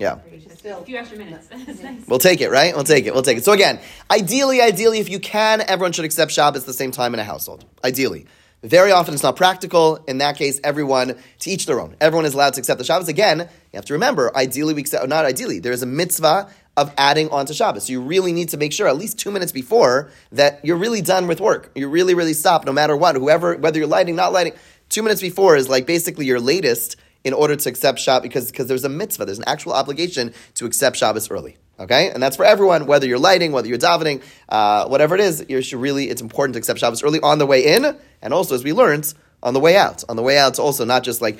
[0.00, 0.22] Yeah, okay.
[0.24, 0.30] Yeah.
[0.30, 0.44] Great.
[0.48, 1.48] Just Still- A few extra minutes.
[1.82, 2.06] Nice.
[2.08, 2.74] We'll take it, right?
[2.74, 3.12] We'll take it.
[3.14, 3.44] We'll take it.
[3.44, 3.78] So again,
[4.10, 7.24] ideally, ideally, if you can, everyone should accept Shabbos at the same time in a
[7.24, 7.64] household.
[7.84, 8.26] Ideally.
[8.62, 9.96] Very often it's not practical.
[10.08, 11.96] In that case, everyone, to each their own.
[12.00, 13.08] Everyone is allowed to accept the Shabbos.
[13.08, 16.90] Again, you have to remember, ideally, we accept, not ideally, there is a mitzvah of
[16.96, 17.84] adding on to Shabbos.
[17.86, 21.02] So you really need to make sure, at least two minutes before, that you're really
[21.02, 21.72] done with work.
[21.74, 23.16] You really, really stop, no matter what.
[23.16, 24.54] Whoever, whether you're lighting, not lighting,
[24.88, 28.66] two minutes before is like basically your latest in order to accept Shabbos, because, because
[28.66, 31.56] there's a mitzvah, there's an actual obligation to accept Shabbos early.
[31.80, 32.10] Okay?
[32.10, 35.60] And that's for everyone, whether you're lighting, whether you're davening, uh, whatever it is, you
[35.62, 38.62] should really, it's important to accept Shabbos early on the way in, and also, as
[38.62, 40.04] we learned, on the way out.
[40.08, 41.38] On the way out, it's also not just like,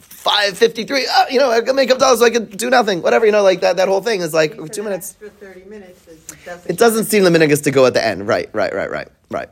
[0.00, 3.00] 553, oh, you know, I can make up dollars so I could do nothing.
[3.00, 5.12] Whatever, you know, like that, that whole thing is like two minutes.
[5.12, 6.70] Thirty minutes, it doesn't.
[6.70, 8.28] It doesn't seem the minhag to go at the end.
[8.28, 9.48] Right, right, right, right, right.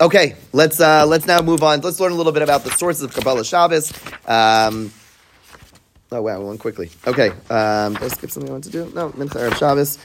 [0.00, 1.80] Okay, let's uh, let's now move on.
[1.80, 3.92] Let's learn a little bit about the sources of Kabbalah Shabbos.
[4.26, 4.92] Um,
[6.14, 6.90] oh wow, one quickly.
[7.06, 8.90] Okay, um, did I skip something I want to do?
[8.94, 9.98] No, Mincha Erev Shabbos.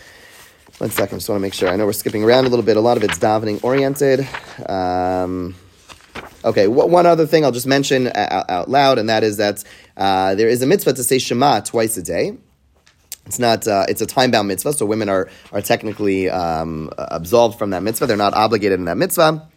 [0.80, 1.70] One second, just want to make sure.
[1.70, 2.78] I know we're skipping around a little bit.
[2.78, 4.28] A lot of it's davening oriented.
[4.70, 5.56] Um,
[6.44, 9.64] Okay, wh- one other thing I'll just mention out, out loud, and that is that
[9.98, 12.38] uh, there is a mitzvah to say Shema twice a day.
[13.26, 13.68] It's not.
[13.68, 17.84] Uh, it's a time bound mitzvah, so women are are technically um, absolved from that
[17.84, 18.08] mitzvah.
[18.08, 19.49] They're not obligated in that mitzvah.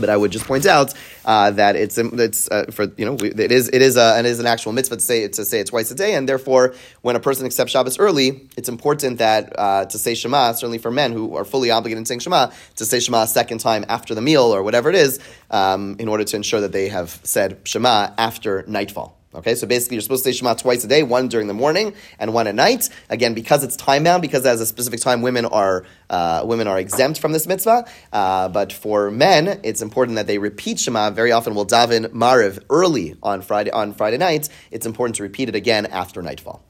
[0.00, 3.52] But I would just point out uh, that it's it's uh, for you know it
[3.52, 5.90] is it is a, it is an actual mitzvah to say to say it twice
[5.90, 9.98] a day, and therefore when a person accepts Shabbos early, it's important that uh, to
[9.98, 13.22] say Shema certainly for men who are fully obligated in saying Shema to say Shema
[13.22, 16.60] a second time after the meal or whatever it is, um, in order to ensure
[16.60, 19.21] that they have said Shema after nightfall.
[19.34, 21.94] Okay, so basically you're supposed to say Shema twice a day, one during the morning
[22.18, 22.90] and one at night.
[23.08, 26.78] Again, because it's time bound, because as a specific time women are uh, women are
[26.78, 27.86] exempt from this mitzvah.
[28.12, 31.10] Uh, but for men, it's important that they repeat Shema.
[31.10, 34.50] Very often, we'll daven Mariv early on Friday on Friday night.
[34.70, 36.62] It's important to repeat it again after nightfall.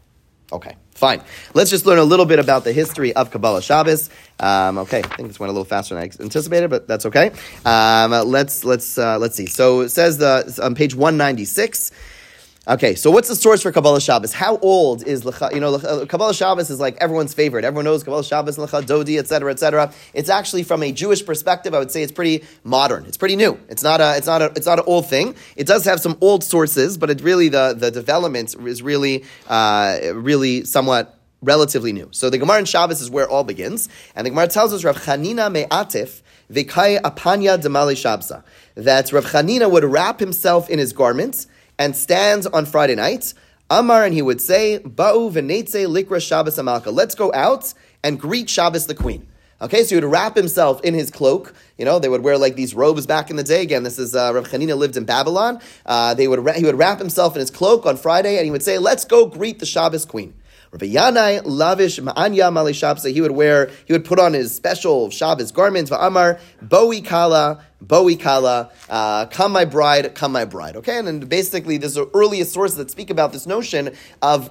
[0.52, 1.22] Okay, fine.
[1.54, 4.10] Let's just learn a little bit about the history of Kabbalah Shabbos.
[4.38, 7.32] Um, okay, I think this went a little faster than I anticipated, but that's okay.
[7.64, 9.46] Um, let's let's uh, let's see.
[9.46, 11.90] So it says the on page one ninety six.
[12.68, 14.32] Okay, so what's the source for Kabbalah Shabbos?
[14.32, 15.52] How old is Lecha?
[15.52, 17.64] You know, Kabbalah Shabbos is like everyone's favorite.
[17.64, 19.92] Everyone knows Kabbalah Shabbos, Lecha Dodi, etc., etc.
[20.14, 23.04] It's actually from a Jewish perspective, I would say it's pretty modern.
[23.06, 23.58] It's pretty new.
[23.68, 25.34] It's not a, it's not a, it's not an old thing.
[25.56, 29.98] It does have some old sources, but it really the the development is really, uh,
[30.14, 32.10] really somewhat relatively new.
[32.12, 34.98] So the Gemara in Shabbos is where all begins, and the Gemara tells us Rav
[34.98, 36.22] Chanina Me'atif
[36.52, 38.44] V'kai Apanya Demali Shabsa
[38.76, 43.34] that Rav Chanina would wrap himself in his garments and stands on Friday night.
[43.70, 46.92] Amar, and he would say, Ba'u v'netze likra Shabbos amalka.
[46.92, 47.72] Let's go out
[48.04, 49.26] and greet Shabbos the queen.
[49.62, 51.54] Okay, so he would wrap himself in his cloak.
[51.78, 53.62] You know, they would wear like these robes back in the day.
[53.62, 55.60] Again, this is uh, Rav Chanina lived in Babylon.
[55.86, 58.64] Uh, they would he would wrap himself in his cloak on Friday, and he would
[58.64, 60.34] say, "Let's go greet the Shabbos queen."
[60.72, 60.86] Rabbi
[61.44, 63.12] lavish ma'anya mali Shabsa.
[63.12, 65.90] He would wear, he would put on his special Shabbos garments.
[65.90, 70.76] Va'amar boi kala, boi kala, uh, come my bride, come my bride.
[70.76, 74.50] Okay, and then basically, there's the earliest sources that speak about this notion of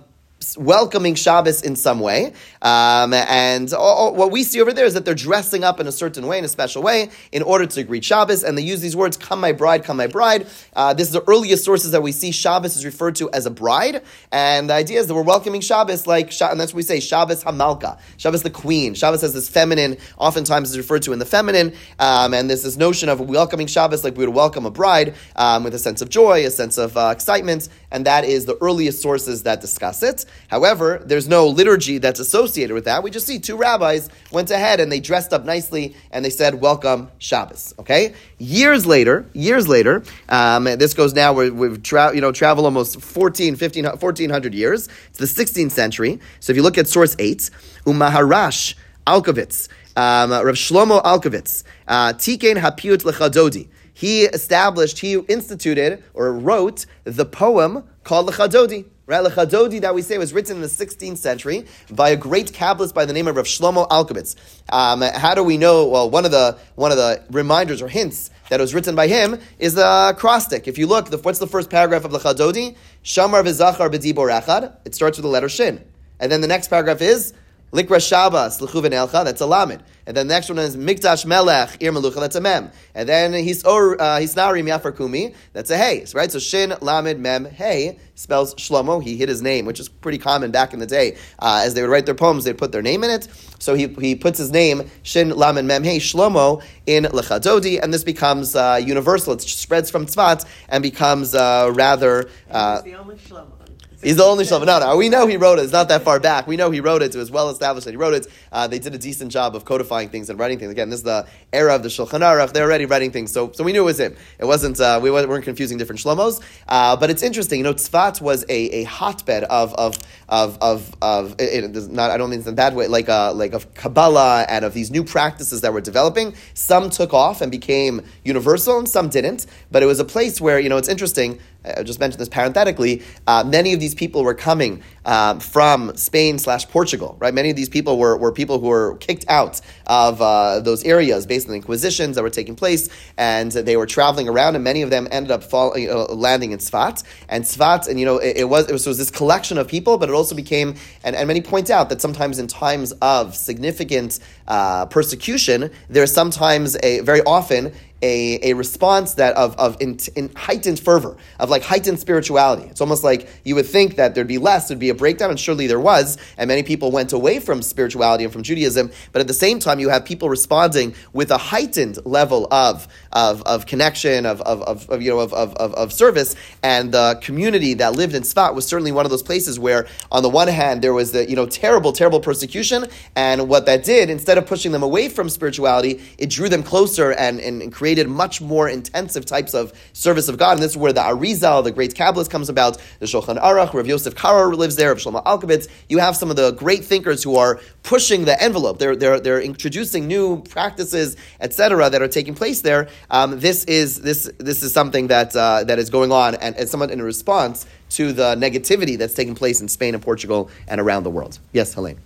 [0.57, 2.33] welcoming Shabbos in some way.
[2.61, 5.91] Um, and all, what we see over there is that they're dressing up in a
[5.91, 8.43] certain way, in a special way, in order to greet Shabbos.
[8.43, 10.47] And they use these words, come my bride, come my bride.
[10.75, 13.51] Uh, this is the earliest sources that we see Shabbos is referred to as a
[13.51, 14.01] bride.
[14.31, 17.43] And the idea is that we're welcoming Shabbos like, and that's what we say, Shabbos
[17.43, 17.99] Hamalka.
[18.17, 18.93] Shabbos the queen.
[18.93, 21.73] Shabbos has this feminine, oftentimes is referred to in the feminine.
[21.99, 25.63] Um, and there's this notion of welcoming Shabbos like we would welcome a bride um,
[25.63, 27.69] with a sense of joy, a sense of uh, excitement.
[27.91, 30.25] And that is the earliest sources that discuss it.
[30.49, 33.03] However, there's no liturgy that's associated with that.
[33.03, 36.55] We just see two rabbis went ahead and they dressed up nicely and they said,
[36.61, 37.73] Welcome Shabbos.
[37.79, 38.13] Okay?
[38.37, 43.01] Years later, years later, um, this goes now, we're, we've tra- you know, traveled almost
[43.01, 44.89] 14, 15, 1400 years.
[45.09, 46.19] It's the 16th century.
[46.39, 47.49] So if you look at source 8,
[47.85, 48.75] Umaharash
[49.07, 53.67] Alkabetz, um, Rav Shlomo Alkabetz, uh, Tikein Hapiut Lechadodi.
[53.93, 58.85] He established, he instituted or wrote the poem called Lechadodi.
[59.11, 62.93] Right, Lechadodi that we say was written in the 16th century by a great Kabbalist
[62.93, 64.37] by the name of Rav Shlomo Alkabetz.
[64.69, 65.85] Um, how do we know?
[65.85, 69.07] Well, one of the one of the reminders or hints that it was written by
[69.07, 70.65] him is the acrostic.
[70.65, 72.77] If you look, the, what's the first paragraph of Lechadodi?
[73.03, 74.77] Shamar v'zachar b'dibor echad.
[74.85, 75.83] It starts with the letter shin,
[76.17, 77.33] and then the next paragraph is
[77.71, 79.81] Likra Shabbos, L'chuven Elcha, that's a Lamed.
[80.05, 82.69] And then the next one is Mikdash Melech, Ir Melucha, that's a Mem.
[82.93, 86.29] And then His or uh, Hisnari Miafar Kumi, that's a Hey, right?
[86.29, 89.01] So Shin, Lamed, Mem, Hey spells Shlomo.
[89.01, 91.17] He hid his name, which is pretty common back in the day.
[91.39, 93.27] Uh, as they would write their poems, they'd put their name in it.
[93.59, 98.03] So he, he puts his name, Shin, Lamed, Mem, Hey, Shlomo, in Lechadodi, and this
[98.03, 99.33] becomes uh, universal.
[99.33, 102.29] It spreads from Tzvat and becomes uh, rather.
[102.49, 103.60] Uh, the only Shlomo.
[104.03, 104.65] He's the only Shlomo.
[104.65, 105.63] No, no, we know he wrote it.
[105.63, 106.47] It's not that far back.
[106.47, 107.13] We know he wrote it.
[107.13, 108.27] It was well established that he wrote it.
[108.51, 110.71] Uh, they did a decent job of codifying things and writing things.
[110.71, 112.51] Again, this is the era of the Shulchan Aruch.
[112.51, 114.15] They're already writing things, so so we knew it was him.
[114.39, 114.79] It wasn't.
[114.79, 116.41] Uh, we weren't confusing different Shlomos.
[116.67, 117.59] Uh, but it's interesting.
[117.59, 119.97] You know, Tzfat was a, a hotbed of of
[120.29, 122.09] of of, of it, it not.
[122.09, 122.87] I don't mean it's in a bad way.
[122.87, 126.33] Like uh, like of Kabbalah and of these new practices that were developing.
[126.55, 129.45] Some took off and became universal, and some didn't.
[129.69, 131.39] But it was a place where you know it's interesting.
[131.63, 133.03] I just mentioned this parenthetically.
[133.27, 137.33] Uh, many of these people were coming um, from Spain slash Portugal, right?
[137.33, 141.27] Many of these people were, were people who were kicked out of uh, those areas
[141.27, 144.81] based on the inquisitions that were taking place, and they were traveling around, and many
[144.81, 147.03] of them ended up fall, you know, landing in Sfat.
[147.29, 149.67] And Sfat, and you know, it, it was it was, it was this collection of
[149.67, 153.35] people, but it also became, and, and many point out that sometimes in times of
[153.35, 159.97] significant uh, persecution, there's sometimes a very often a, a response that of, of in,
[160.15, 162.63] in heightened fervor, of like heightened spirituality.
[162.63, 165.39] It's almost like you would think that there'd be less, there'd be a breakdown, and
[165.39, 169.27] surely there was, and many people went away from spirituality and from Judaism, but at
[169.27, 174.25] the same time, you have people responding with a heightened level of, of, of connection,
[174.25, 178.15] of, of, of, of, you know, of, of, of, service, and the community that lived
[178.15, 181.11] in Sfat was certainly one of those places where, on the one hand, there was
[181.11, 182.85] the, you know, terrible, terrible persecution,
[183.15, 187.11] and what that did, instead of pushing them away from spirituality, it drew them closer
[187.11, 190.53] and, and, and created much more intensive types of service of God.
[190.53, 192.77] And this is where the Arizal, the great Kabbalist, comes about.
[192.99, 195.67] The Shulchan Aruch, Rav Yosef Karo lives there, Rav Shlomo Alkabetz.
[195.89, 198.79] You have some of the great thinkers who are pushing the envelope.
[198.79, 202.89] They're, they're, they're introducing new practices, etc., that are taking place there.
[203.09, 206.69] Um, this, is, this, this is something that, uh, that is going on and, and
[206.69, 211.03] somewhat in response to the negativity that's taking place in Spain and Portugal and around
[211.03, 211.39] the world.
[211.51, 211.99] Yes, Helene.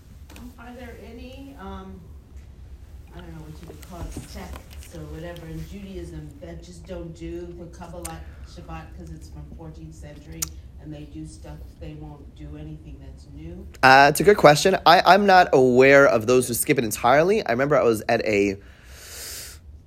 [0.58, 2.00] Are there any, um,
[3.15, 6.86] I don't know what you would call it, sects or whatever in Judaism that just
[6.86, 10.41] don't do the Kabbalah Shabbat because it's from 14th century
[10.81, 13.67] and they do stuff, they won't do anything that's new?
[13.81, 14.77] Uh, it's a good question.
[14.86, 17.43] I, I'm not aware of those who skip it entirely.
[17.45, 18.58] I remember I was at a, I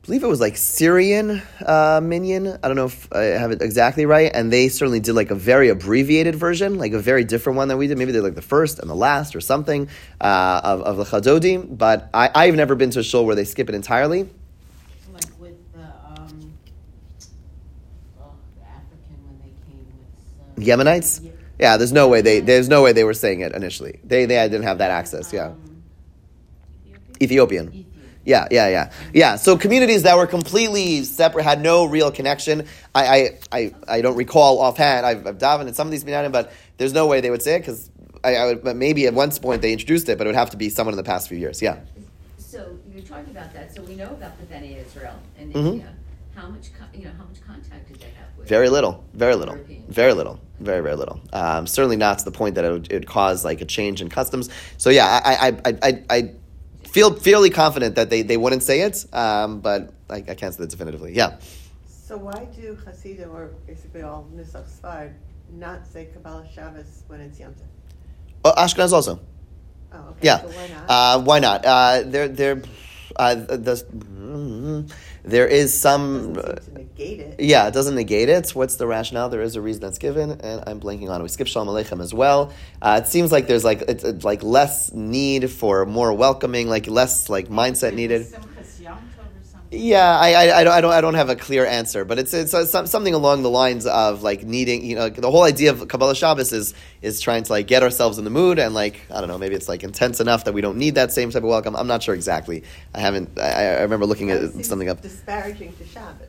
[0.02, 2.48] believe it was like Syrian uh, minion.
[2.48, 4.32] I don't know if I have it exactly right.
[4.34, 7.78] And they certainly did like a very abbreviated version, like a very different one than
[7.78, 7.96] we did.
[7.96, 9.88] Maybe they're like the first and the last or something
[10.20, 11.78] uh, of, of the Chadodi.
[11.78, 14.28] But I, I've never been to a shul where they skip it entirely.
[15.12, 16.54] Like with the, um,
[18.20, 19.86] oh, the African when they came
[20.60, 21.22] Yemenites?
[21.22, 23.98] Ye- Yeah, there's no way they there's no way they were saying it initially.
[24.04, 25.32] They they didn't have that access.
[25.32, 25.82] Yeah, um,
[27.20, 27.68] Ethiopian.
[27.68, 27.84] Ethiopia.
[28.24, 29.36] Yeah, yeah, yeah, yeah.
[29.36, 32.66] So communities that were completely separate, had no real connection.
[32.94, 35.06] I, I, I, I don't recall offhand.
[35.06, 37.54] I've, I've davened in some of these minyanim, but there's no way they would say
[37.56, 37.90] it because
[38.22, 38.62] I, I would.
[38.62, 40.92] But maybe at one point they introduced it, but it would have to be someone
[40.92, 41.62] in the past few years.
[41.62, 41.78] Yeah.
[42.36, 45.66] So you're talking about that, so we know about the Bnei Israel in Mhm.
[45.66, 45.94] India.
[46.34, 48.46] How much, you know, how much contact did they have with?
[48.46, 49.84] Very little, very little, Europeans?
[50.00, 51.20] very little, very very little.
[51.32, 54.00] Um, certainly not to the point that it would, it would cause like a change
[54.00, 54.48] in customs.
[54.76, 56.34] So yeah, I I, I, I, I
[56.88, 60.62] feel fairly confident that they, they wouldn't say it, um, but I, I can't say
[60.62, 61.14] that definitively.
[61.14, 61.38] Yeah.
[61.86, 65.12] So why do Hasidim, or basically all Nusach Sfard,
[65.52, 67.66] not say Kabbalah Shabbos when it's Yom Tov?
[68.46, 69.20] Oh, Ashkenaz also.
[69.92, 70.40] Oh, okay, Yeah.
[70.40, 70.84] so why not?
[70.88, 71.64] Uh, why not?
[71.64, 72.62] Uh, there, there,
[73.16, 74.92] uh, the, mm,
[75.24, 76.34] there is some.
[76.34, 77.40] Doesn't seem to negate it.
[77.40, 78.50] Yeah, it doesn't negate it.
[78.50, 79.28] What's the rationale?
[79.28, 81.22] There is a reason that's given, and I'm blanking on it.
[81.22, 82.52] We skip Shalom Aleichem as well.
[82.80, 86.86] Uh, it seems like there's like it's, it's like less need for more welcoming, like
[86.86, 88.22] less like mindset needed.
[88.26, 89.58] Simchas Yom Tov or something.
[89.70, 92.33] Yeah, I, I, I, don't, I don't I don't have a clear answer, but it's
[92.33, 95.87] it's uh, something along the lines of like needing you know the whole idea of
[95.88, 99.20] Kabbalah Shabbos is is trying to like get ourselves in the mood and like I
[99.20, 101.50] don't know maybe it's like intense enough that we don't need that same type of
[101.50, 101.76] welcome.
[101.76, 102.64] I'm not sure exactly.
[102.94, 103.38] I haven't.
[103.38, 105.02] I, I remember looking That at something up.
[105.02, 106.28] Disparaging to Shabbos.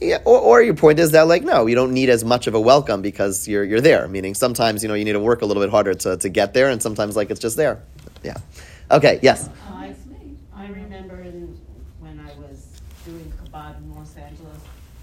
[0.00, 2.54] Yeah, or, or your point is that like no, you don't need as much of
[2.54, 4.08] a welcome because you're you're there.
[4.08, 6.54] Meaning sometimes you know you need to work a little bit harder to, to get
[6.54, 7.82] there, and sometimes like it's just there.
[8.24, 8.34] Yeah.
[8.90, 9.20] Okay.
[9.22, 9.48] Yes.
[9.70, 9.94] I,
[10.54, 11.58] I remember in,
[12.00, 14.58] when I was doing Chabad in Los Angeles,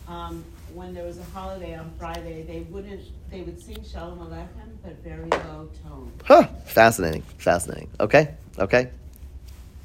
[0.07, 0.43] um,
[0.91, 2.99] when there was a holiday on Friday, they wouldn't,
[3.29, 6.11] they would sing Shalom Aleichem, but very low tone.
[6.25, 6.47] Huh.
[6.65, 7.21] Fascinating.
[7.37, 7.89] Fascinating.
[8.01, 8.33] Okay.
[8.59, 8.89] Okay.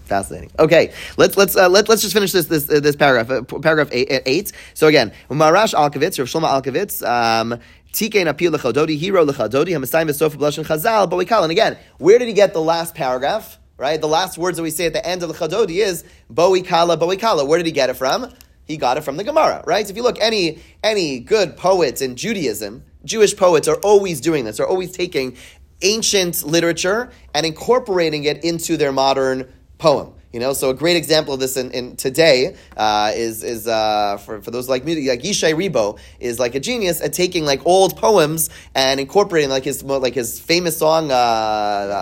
[0.06, 0.50] Fascinating.
[0.58, 3.88] Okay, let's let's uh, let, let's just finish this this uh, this paragraph, uh, paragraph
[3.90, 4.52] eight, uh, eight.
[4.74, 7.58] So again, Marash Alkabetz, Rav Shlomo Alkabetz, um,
[7.92, 12.20] Tike Napil Lechadodi, Hero Lechadodi, Hamasayim Besof Blush Chazal, but we call and again, where
[12.20, 13.58] did he get the last paragraph?
[13.78, 16.66] Right, the last words that we say at the end of the Chadodi is Bo'i
[16.66, 17.44] Kala, Bo'i Kala.
[17.44, 18.32] Where did he get it from?
[18.66, 19.88] He got it from the Gemara, right?
[19.88, 24.56] If you look, any any good poets in Judaism, Jewish poets are always doing this.
[24.56, 25.36] They're always taking
[25.82, 30.14] ancient literature and incorporating it into their modern poem.
[30.36, 34.18] You know, so a great example of this in, in today uh, is is uh,
[34.18, 37.64] for, for those like me, like Yishai Ribo is like a genius at taking like
[37.64, 41.14] old poems and incorporating like his like his famous song uh,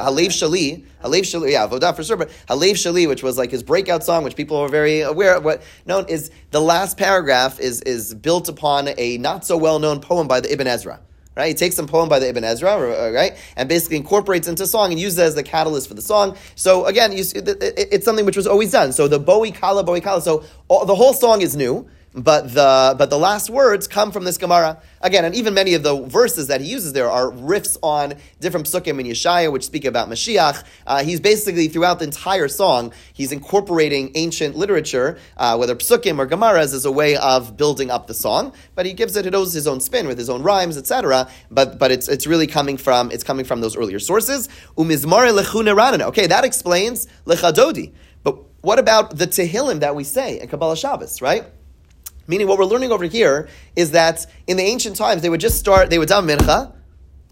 [0.05, 3.62] Halev Shali, Halev Shali, yeah, Vodah for sure, but Halev Shali, which was like his
[3.62, 5.44] breakout song, which people are very aware of.
[5.44, 10.01] What known is the last paragraph is is built upon a not so well known
[10.01, 10.99] poem by the Ibn Ezra
[11.37, 11.49] right?
[11.49, 14.90] He takes some poem by the Ibn Ezra, uh, right, and basically incorporates into song
[14.90, 16.37] and uses it as the catalyst for the song.
[16.55, 18.92] So again, it's something which was always done.
[18.92, 20.20] So the Bo'i Kala, Bo'i Kala.
[20.20, 21.88] So all, the whole song is new.
[22.14, 25.83] But the but the last words come from this Gemara again, and even many of
[25.83, 29.85] the verses that he uses there are riffs on different psukim in Yeshaya, which speak
[29.85, 30.62] about Mashiach.
[30.87, 36.27] Uh, he's basically throughout the entire song, he's incorporating ancient literature, uh, whether psukim or
[36.29, 38.53] Gemaras, as a way of building up the song.
[38.77, 41.29] But he gives it his own spin with his own rhymes, etc.
[41.50, 44.48] But but it's it's really coming from it's coming from those earlier sources.
[44.79, 46.03] Umizmare lechune ranana.
[46.03, 47.92] Okay, that explains lechadodi.
[48.22, 51.44] But what about the Tehillim that we say in Kabbalah Shabbos, right?
[52.26, 55.58] Meaning, what we're learning over here is that in the ancient times, they would just
[55.58, 56.72] start, they would daven mincha,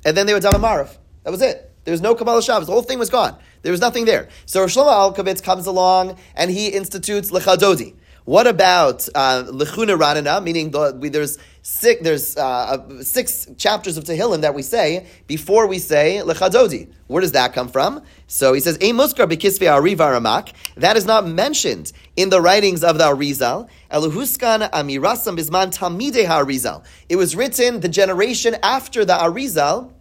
[0.05, 0.97] and then they would daven marav.
[1.25, 1.71] That was it.
[1.85, 2.67] There was no Kabbalah Shabbos.
[2.67, 3.37] The whole thing was gone.
[3.63, 4.29] There was nothing there.
[4.47, 7.95] So Shlomo Alkabetz comes along and he institutes lechadodi.
[8.25, 10.43] What about uh, lechuna ranana?
[10.43, 15.67] Meaning the, we, there's six there's uh, six chapters of Tehillim that we say before
[15.67, 16.89] we say lechadodi.
[17.09, 18.03] Where does that come from?
[18.29, 20.53] So he says ein muskar bekisvei ariva ramak.
[20.77, 23.69] That is not mentioned in the writings of the Arizal.
[23.91, 26.85] Eluhuskan amirasam bisman tamidei Arizal.
[27.09, 29.93] It was written the generation after the Arizal.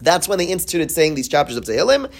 [0.00, 2.10] That's when they instituted saying these chapters of Tehillim.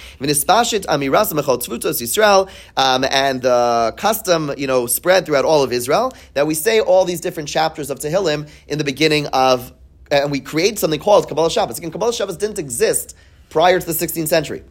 [2.76, 7.04] Um, and the custom, you know, spread throughout all of Israel that we say all
[7.04, 9.72] these different chapters of Tehillim in the beginning of,
[10.10, 11.78] and we create something called Kabbalah Shabbos.
[11.78, 13.16] Again, Kabbalah Shabbos didn't exist
[13.48, 14.62] prior to the 16th century.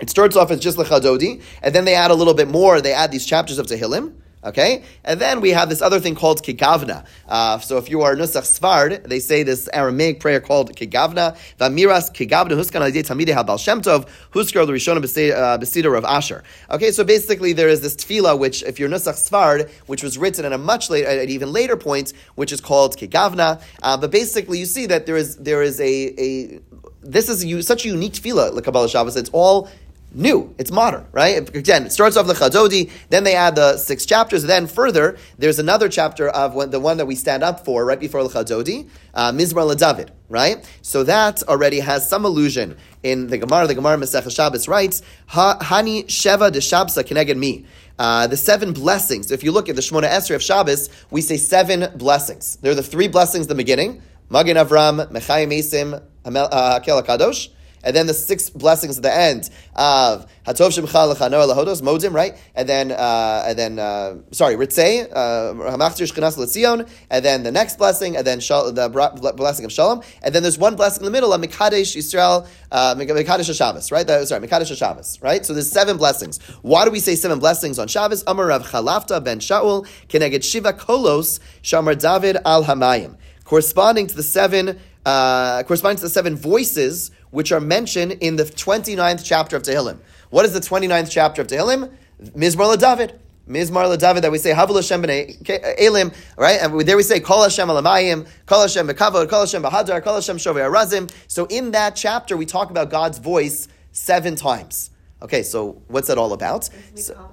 [0.00, 2.80] It starts off as just Lechadodi, and then they add a little bit more.
[2.80, 4.12] They add these chapters of Tehillim.
[4.46, 7.04] Okay, and then we have this other thing called kigavna.
[7.28, 11.36] Uh, so if you are nusach Sefard, they say this Aramaic prayer called kigavna.
[11.58, 16.44] Vamiras kigavna huskan al tamidei habal shem tov huskar l'rishona b'sidor of Asher.
[16.70, 20.44] Okay, so basically there is this tefillah which, if you're nusach Sefard, which was written
[20.44, 23.60] at a much later, at an even later point, which is called kigavna.
[23.82, 26.60] Uh, but basically, you see that there is there is a a
[27.02, 29.16] this is a, such a unique tefillah, like Kabbalah Shabbos.
[29.16, 29.68] It's all
[30.16, 30.54] new.
[30.58, 31.48] It's modern, right?
[31.54, 34.42] Again, it starts off the Chadodi, then they add the six chapters.
[34.42, 38.00] Then further, there's another chapter of when, the one that we stand up for right
[38.00, 40.78] before the Chadodi, uh, Mizmar right?
[40.82, 43.66] So that already has some allusion in the Gemara.
[43.66, 47.66] The Gemara Masech Shabbos writes, Hani Sheva de Shabsa Keneged Me.
[47.98, 49.30] Uh, the seven blessings.
[49.30, 52.56] If you look at the Shemona Esrei of Shabbos, we say seven blessings.
[52.56, 57.48] There are the three blessings in the beginning: Magen Avram, Mechayim Esim, uh, Hakel Kadosh.
[57.86, 62.36] And then the six blessings at the end of Hatov Shemcha Lechanoah Lahodos Modim, right?
[62.56, 66.88] And then, uh, and then, uh, sorry, Ritzei uh, Hamachtir Shchenas Letzion.
[67.10, 68.88] And then the next blessing, and then shal, the
[69.36, 70.02] blessing of Shalom.
[70.20, 74.04] And then there's one blessing in the middle of Mikadesh Yisrael, uh, Mikadesh Shabbos, right?
[74.04, 75.46] That, sorry, Mikadesh Shabbos, right?
[75.46, 76.42] So there's seven blessings.
[76.62, 78.24] Why do we say seven blessings on Shabbos?
[78.26, 84.24] Amar Rav Chalafta ben Shaul Keneged Shiva Kolos Shamar David al Hamayim, corresponding to the
[84.24, 89.62] seven uh, corresponding to the seven voices which are mentioned in the 29th chapter of
[89.62, 89.98] Tehillim.
[90.30, 91.92] What is the 29th chapter of Tehillim?
[92.22, 93.18] Mizmar David.
[93.48, 96.60] Mizmar David that we say Havul Hashem b'nei Elim, right?
[96.60, 100.36] And there we say Kol Hashem alamayim, Kol Hashem b'kavod, Kol Hashem b'hadar, Kol Hashem
[100.36, 101.10] shovei arazim.
[101.28, 104.90] So in that chapter we talk about God's voice seven times.
[105.22, 106.68] Okay, so what's that all about?
[106.92, 107.30] It's So-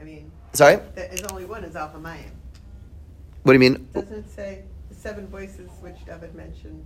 [0.00, 2.30] I mean, sorry, there is only one is Alhamayim.
[3.42, 3.86] what do you mean?
[3.92, 6.84] Doesn't it say the seven voices which David mentioned?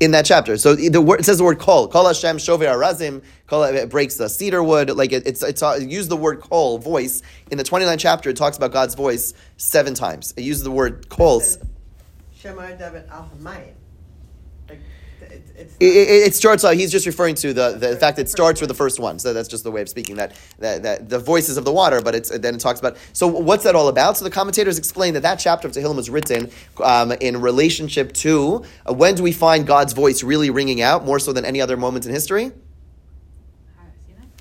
[0.00, 0.56] In that chapter.
[0.56, 4.16] So the word it says the word kol, kol Hashem shover arazim, kol it breaks
[4.16, 4.90] the cedar wood.
[4.90, 8.30] Like it, it's it's uh, it used the word kol voice in the 29th chapter.
[8.30, 10.34] It talks about God's voice seven times.
[10.36, 11.58] It uses the word says,
[12.42, 13.08] Shemar David.
[14.68, 14.80] Like,
[15.22, 16.74] it's It, it, it starts out.
[16.74, 19.18] He's just referring to the, the fact that it starts with the first one.
[19.18, 20.16] So that's just the way of speaking.
[20.16, 22.96] That, that, that the voices of the water, but it's then it talks about.
[23.12, 24.16] So what's that all about?
[24.16, 26.50] So the commentators explain that that chapter of Tehillim was written
[26.82, 31.18] um, in relationship to uh, when do we find God's voice really ringing out more
[31.18, 32.52] so than any other moment in history?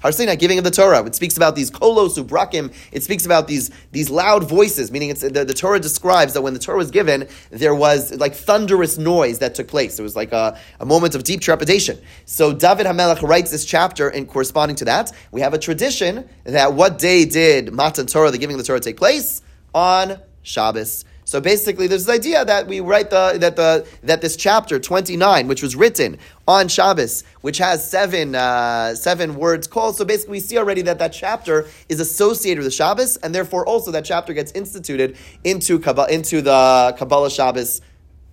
[0.01, 1.05] Har Sinai, giving of the Torah.
[1.05, 2.73] It speaks about these kolos ubrakim.
[2.91, 6.53] It speaks about these these loud voices, meaning it's the, the Torah describes that when
[6.53, 9.99] the Torah was given, there was like thunderous noise that took place.
[9.99, 11.99] It was like a, a moment of deep trepidation.
[12.25, 16.73] So David Hamelech writes this chapter, and corresponding to that, we have a tradition that
[16.73, 19.41] what day did Matan Torah, the giving of the Torah, take place
[19.73, 21.05] on Shabbos.
[21.29, 25.47] So basically, there's this idea that we write the that the that this chapter 29,
[25.47, 26.17] which was written
[26.47, 29.95] on Shabbos, which has seven uh, seven words called.
[29.95, 33.91] So basically, we see already that that chapter is associated with Shabbos, and therefore also
[33.91, 37.81] that chapter gets instituted into Kabbalah, into the Kabbalah Shabbos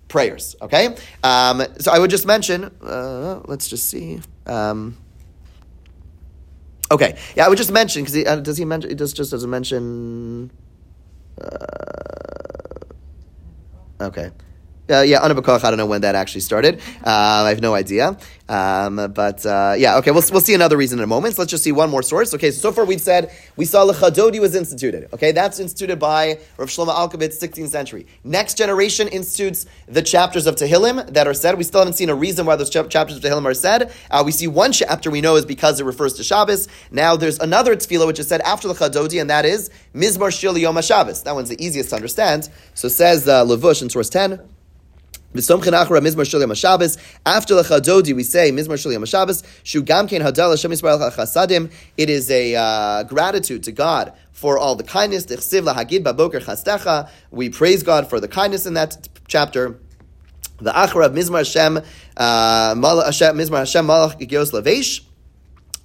[0.09, 0.57] prayers.
[0.63, 2.65] Okay, um, so I would just mention.
[2.83, 4.23] Uh, let's just see.
[4.47, 4.97] Um,
[6.91, 8.91] okay, yeah, I would just mention because uh, does he mention?
[8.91, 10.51] It just just doesn't mention.
[11.39, 11.77] Uh,
[14.01, 14.31] Okay.
[14.89, 16.81] Uh, yeah, Anabakoch, I don't know when that actually started.
[17.05, 18.17] Uh, I have no idea.
[18.49, 21.35] Um, but uh, yeah, okay, we'll, we'll see another reason in a moment.
[21.35, 22.33] So let's just see one more source.
[22.33, 25.09] Okay, so, so far we've said we saw Lechadodi was instituted.
[25.13, 28.07] Okay, that's instituted by Rav Shlomo Alkabetz, 16th century.
[28.23, 31.59] Next generation institutes the chapters of Tehillim that are said.
[31.59, 33.93] We still haven't seen a reason why those chap- chapters of Tehillim are said.
[34.11, 36.69] Uh, we see one chapter we know is because it refers to Shabbos.
[36.93, 40.77] Now there's another tefillah which is said after Lechadodi, and that is Mizmar Shil Yom
[40.77, 41.25] HaShabbos.
[41.25, 42.49] That one's the easiest to understand.
[42.75, 44.56] So says uh, Levush in source 10.
[45.37, 46.99] V'somchen achra mizmar.
[47.25, 49.45] After the Chadodi, we say mizmar shel yom HaShabbos.
[49.63, 51.73] Shu hadal Hashem Yisrael chasadim.
[51.97, 55.27] It is a uh, gratitude to God for all the kindness.
[55.27, 57.11] Tichsiv lahagid baboker chastecha.
[57.31, 59.79] We praise God for the kindness in that chapter.
[60.59, 61.79] The achra of mizmar Hashem,
[62.17, 65.03] uh, mizmar Hashem malach gios lavesh.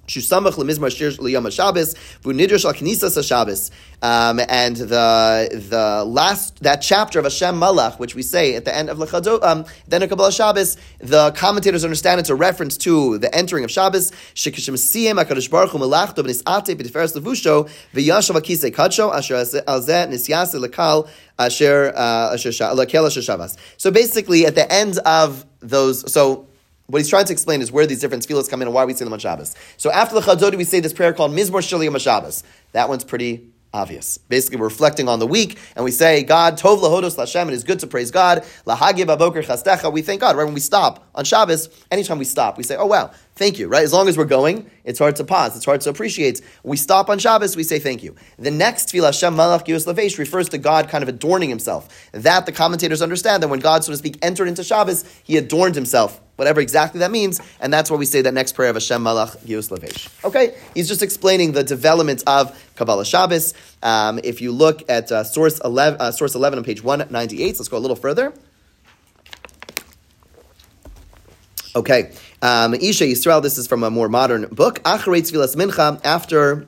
[0.08, 1.94] Shusamach lemizmar shir liyom Shabbos,
[2.24, 3.70] v'nidrash al knisas Shabbos,
[4.02, 8.74] um, and the the last that chapter of Hashem Malach, which we say at the
[8.76, 13.18] end of Lechado, um, then of Kabbalah Shabbos, the commentators understand it's a reference to
[13.18, 14.10] the entering of Shabbos.
[14.34, 20.60] Shekishim siyem Hakadosh Baruch Hu melachto b'nisate b'tiferes levusho v'yashav akisei kadsho asher alzeh nisyase
[20.66, 23.56] lekal asher uh, asher sha- asher shavas.
[23.76, 26.48] So basically, at the end of those, so.
[26.86, 28.92] What he's trying to explain is where these different tefillahs come in and why we
[28.92, 29.54] say them on Shabbos.
[29.76, 32.44] So after the Chadodi, we say this prayer called Mizmor Shili Yom Shabbos.
[32.72, 34.18] That one's pretty obvious.
[34.18, 37.64] Basically, we're reflecting on the week, and we say, God, Tov lahodos Lashem, it is
[37.64, 38.44] good to praise God.
[38.66, 40.36] Lahagib aboker chastecha, we thank God.
[40.36, 43.68] Right when we stop on Shabbos, anytime we stop, we say, oh wow, thank you.
[43.68, 46.40] Right, as long as we're going, it's hard to pause, it's hard to appreciate.
[46.62, 48.16] We stop on Shabbos, we say thank you.
[48.38, 52.10] The next tefillah, Hashem Malach Gius Lavesh, refers to God kind of adorning Himself.
[52.12, 55.74] That the commentators understand that when God, so to speak, entered into Shabbos, He adorned
[55.74, 59.02] Himself whatever exactly that means, and that's why we say that next prayer of Hashem
[59.02, 60.08] Malach Gius Lavesh.
[60.24, 63.54] Okay, he's just explaining the development of Kabbalah Shabbos.
[63.82, 67.44] Um, if you look at uh, source eleven, uh, source eleven on page one ninety
[67.44, 68.32] eight, so let's go a little further.
[71.76, 72.12] Okay,
[72.42, 73.42] um, Isha Yisrael.
[73.42, 74.82] This is from a more modern book.
[74.82, 75.22] Acharei
[75.56, 76.66] Mincha after.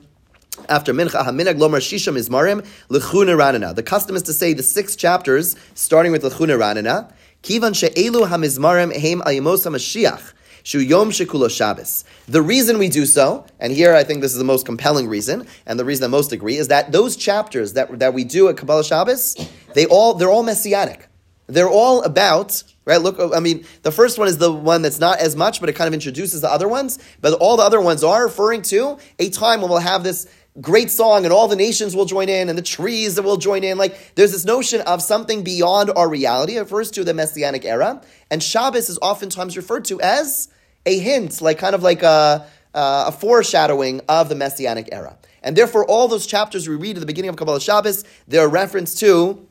[0.69, 3.75] After Mincha, Haminag Lomar Shisha Mizmarim, Lechuna Ranana.
[3.75, 7.11] The custom is to say the six chapters, starting with Lechuna Ranana.
[7.43, 10.31] Kivan she'elu hamizmarim heim ayimos HaMashiach.
[10.63, 12.05] Shu Yom Shekulo Shabbos.
[12.27, 15.45] The reason we do so, and here I think this is the most compelling reason,
[15.67, 18.57] and the reason that most agree, is that those chapters that, that we do at
[18.57, 19.35] Kabbalah Shabbos,
[19.75, 21.07] they all they're all messianic.
[21.47, 23.01] They're all about right.
[23.01, 25.73] Look, I mean, the first one is the one that's not as much, but it
[25.73, 26.99] kind of introduces the other ones.
[27.21, 30.27] But all the other ones are referring to a time when we'll have this
[30.61, 33.63] great song and all the nations will join in and the trees that will join
[33.63, 33.77] in.
[33.77, 36.55] Like there's this notion of something beyond our reality.
[36.55, 40.49] It refers to the messianic era, and Shabbos is oftentimes referred to as
[40.85, 45.17] a hint, like kind of like a, a foreshadowing of the messianic era.
[45.43, 48.49] And therefore, all those chapters we read at the beginning of Kabbalah Shabbos, they're a
[48.49, 49.47] reference to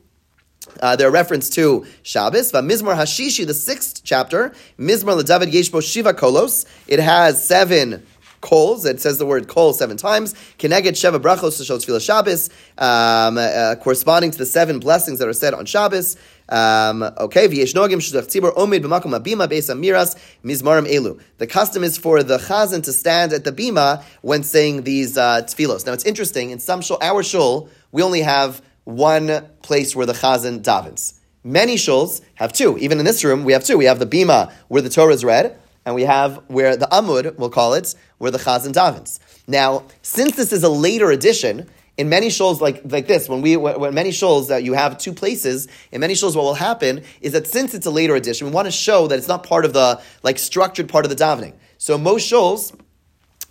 [0.81, 2.51] Uh, they're a reference to Shabbos.
[2.51, 6.65] Mizmor Hashishi, the sixth chapter, Mizmor LeDavid Yeshbo Shiva Kolos.
[6.87, 8.05] It has seven
[8.45, 8.85] kols.
[8.85, 10.33] It says the word kol seven times.
[10.59, 15.33] Keneged Sheva Brachos Shel Tefillah Shabbos, um, uh, corresponding to the seven blessings that are
[15.33, 16.15] said on Shabbos.
[16.47, 21.19] Um, okay, v'yeshnogim shulach tzibur omid b'makom abima beis amiras mizmarim elu.
[21.39, 25.41] The custom is for the chazan to stand at the bima when saying these uh,
[25.41, 25.87] tefillos.
[25.87, 26.51] Now it's interesting.
[26.51, 31.15] In some shul, our shul, we only have one place where the chazan davens.
[31.43, 32.77] Many shuls have two.
[32.77, 33.77] Even in this room, we have two.
[33.77, 35.55] We have the bima where the Torah is read,
[35.85, 39.19] and we have where the amud, we'll call it, where the chazan davens.
[39.47, 43.55] Now, since this is a later addition, in many shuls like, like this, when we
[43.57, 47.33] when many shuls that you have two places, in many shuls what will happen is
[47.33, 49.73] that since it's a later addition, we want to show that it's not part of
[49.73, 51.53] the like structured part of the davening.
[51.77, 52.77] So most shuls,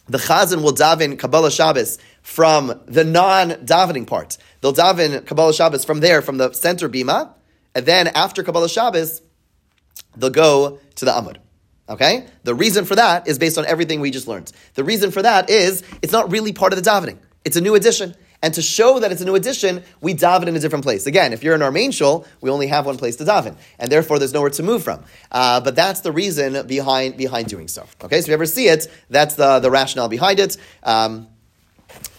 [0.06, 4.38] the chazan will daven Kabbalah Shabbos from the non-davening part.
[4.62, 7.34] They'll daven Kabbalah Shabbos from there, from the center bima,
[7.74, 9.20] and then after Kabbalah Shabbos,
[10.16, 11.36] they'll go to the Amud.
[11.86, 12.26] Okay?
[12.42, 14.50] The reason for that is based on everything we just learned.
[14.72, 17.18] The reason for that is it's not really part of the davening.
[17.44, 18.16] It's a new addition.
[18.42, 21.06] And to show that it's a new addition, we daven in a different place.
[21.06, 23.92] Again, if you're in our main shul, we only have one place to daven, and
[23.92, 25.02] therefore there's nowhere to move from.
[25.30, 27.86] Uh, but that's the reason behind behind doing so.
[28.02, 30.56] Okay, so if you ever see it, that's the, the rationale behind it.
[30.82, 31.28] Um,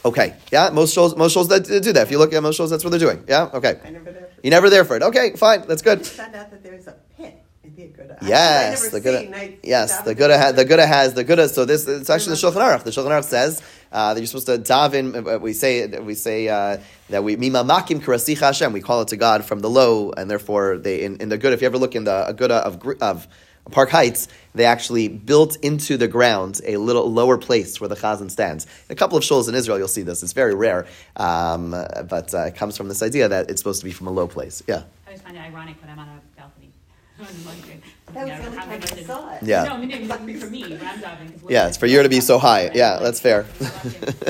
[0.06, 2.04] okay, yeah, most shows, most shows that do that.
[2.04, 3.24] If you look at most shows, that's what they're doing.
[3.28, 3.80] Yeah, okay.
[3.84, 4.30] I never there.
[4.34, 5.04] For You're never there for it.
[5.04, 6.00] Okay, fine, that's I good.
[6.00, 8.18] just found out that there's a pit in.
[8.22, 9.58] Yes, the Agudah.
[9.64, 10.16] Yes, the.
[10.16, 11.50] Ha, the Agudah has the Agudah.
[11.50, 12.84] So this it's actually the Shulchan Aruch.
[12.84, 15.36] The Shulchan Aruch says uh, that you're supposed to daven.
[15.36, 16.78] uh, We say we say uh,
[17.10, 18.72] that we mima makim karasicha Hashem.
[18.72, 21.54] We call it to God from the low, and therefore they in, in the Agudah.
[21.54, 23.28] If you ever look in the Agudah of of
[23.72, 28.30] Park Heights, they actually built into the ground a little lower place where the chazan
[28.30, 28.66] stands.
[28.66, 30.24] In a couple of shuls in Israel, you'll see this.
[30.24, 30.86] It's very rare,
[31.16, 34.12] um, but uh, it comes from this idea that it's supposed to be from a
[34.12, 34.62] low place.
[34.68, 34.76] Yeah.
[34.76, 36.72] I always find it ironic when I'm on a balcony.
[38.08, 39.44] I'm wondering, That was know, the only time I saw it.
[39.44, 39.64] Yeah.
[39.64, 41.30] No, I mean, it would be for me, when I'm diving.
[41.32, 42.72] 'cause Yeah, it's for you to be so high.
[42.74, 43.44] Yeah, that's fair.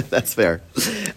[0.09, 0.61] that's fair.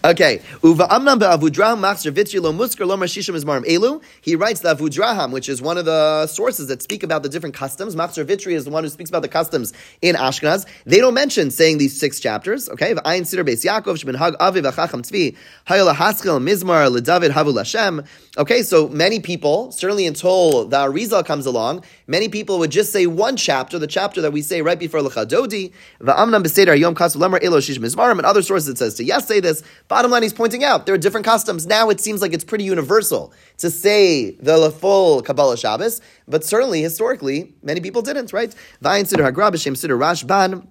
[0.03, 0.41] Okay.
[0.63, 4.01] Uva amnam be'avudraham machzer vitri lo musker lo marshishim izmarim elu.
[4.21, 7.55] He writes the avudraham, which is one of the sources that speak about the different
[7.55, 7.95] customs.
[7.95, 10.65] Machzer vitri is the one who speaks about the customs in Ashkenaz.
[10.85, 12.69] They don't mention saying these six chapters.
[12.69, 12.93] Okay.
[12.93, 15.35] V'ayin siddur beis Yaakov sheben hag avi v'chacham tzvi
[15.67, 18.05] hayol haskell mizmar ledavid havu lashem.
[18.37, 23.05] Okay, so many people, certainly until the Arizal comes along, many people would just say
[23.05, 25.71] one chapter, the chapter that we say right before Lechadodi,
[26.01, 29.27] Va'amnam b'seder yom kasu lemar elo shish mizmarim, and other sources it says to yes
[29.27, 29.61] say this.
[29.87, 31.67] Bottom line, he's pointing out there are different customs.
[31.67, 36.81] Now it seems like it's pretty universal to say the full Kabbalah Shabbos, but certainly
[36.81, 38.33] historically many people didn't.
[38.33, 38.55] Right?
[38.83, 40.65] Va'yin siddur hagra b'shem siddur Rashban.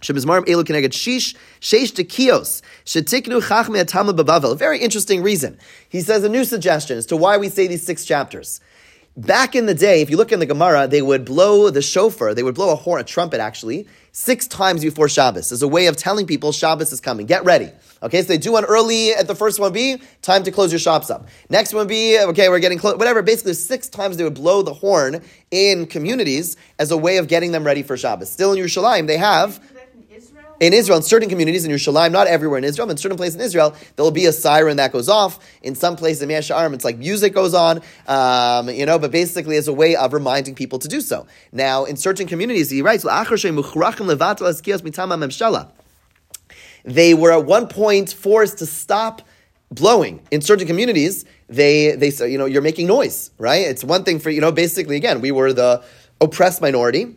[0.00, 0.44] Shemizmarim
[2.84, 4.58] shetiknu.
[4.58, 5.58] Very interesting reason.
[5.88, 8.60] He says a new suggestion as to why we say these six chapters.
[9.14, 12.32] Back in the day, if you look in the Gemara, they would blow the shofar,
[12.32, 15.86] they would blow a horn, a trumpet actually, six times before Shabbos as a way
[15.86, 17.26] of telling people Shabbos is coming.
[17.26, 17.68] Get ready.
[18.02, 20.78] Okay, so they do one early at the first one B, time to close your
[20.78, 21.28] shops up.
[21.50, 23.20] Next one be, okay, we're getting close, whatever.
[23.20, 27.52] Basically, six times they would blow the horn in communities as a way of getting
[27.52, 28.32] them ready for Shabbos.
[28.32, 29.60] Still in Yerushalayim, they have
[30.62, 30.96] in Israel?
[30.96, 34.04] in certain communities in Yerushalayim, not everywhere in Israel, in certain places in Israel, there
[34.04, 35.38] will be a siren that goes off.
[35.62, 39.10] In some places in Mea She'arim, it's like music goes on, um, you know, but
[39.10, 41.26] basically as a way of reminding people to do so.
[41.50, 43.04] Now, in certain communities, he writes.
[46.84, 49.22] They were at one point forced to stop
[49.70, 50.20] blowing.
[50.30, 53.66] In certain communities, they they say, you know, you're making noise, right?
[53.66, 55.82] It's one thing for you know, basically, again, we were the
[56.20, 57.16] oppressed minority.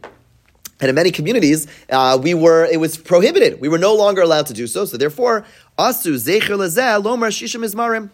[0.80, 3.61] And in many communities, uh, we were it was prohibited.
[3.61, 4.86] We were no longer allowed to do so.
[4.86, 5.45] So therefore,
[5.80, 8.09] asu zecher lezeh lomar shishim izmarim.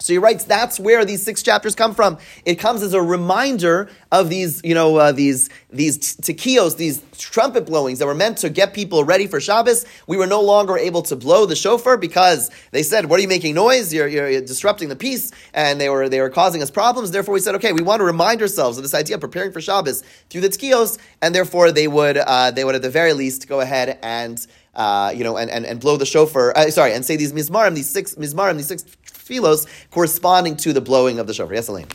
[0.00, 2.18] So he writes, that's where these six chapters come from.
[2.44, 7.66] It comes as a reminder of these, you know, uh, these these tekios, these trumpet
[7.66, 9.84] blowings that were meant to get people ready for Shabbos.
[10.06, 13.28] We were no longer able to blow the shofar because they said, "What are you
[13.28, 13.92] making noise?
[13.92, 17.10] You're, you're, you're disrupting the peace," and they were they were causing us problems.
[17.10, 19.60] Therefore, we said, "Okay, we want to remind ourselves of this idea of preparing for
[19.60, 23.48] Shabbos through the tekios," and therefore they would uh, they would at the very least
[23.48, 24.46] go ahead and.
[24.74, 26.56] Uh, you know, and, and, and blow the shofar.
[26.56, 28.84] Uh, sorry, and say these mizmarim, these six mizmarim, these six
[29.28, 31.54] philos corresponding to the blowing of the shofar.
[31.54, 31.86] Yes, Elaine.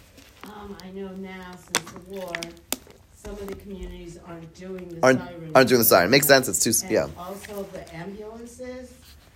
[0.44, 2.32] Um, I know now since the war,
[3.24, 5.52] some of the communities aren't doing the Aren't- siren.
[5.56, 6.12] aren't doing the siren.
[6.12, 6.48] Makes sense.
[6.48, 7.08] It's too- And yeah.
[7.18, 8.92] Also, the ambulances,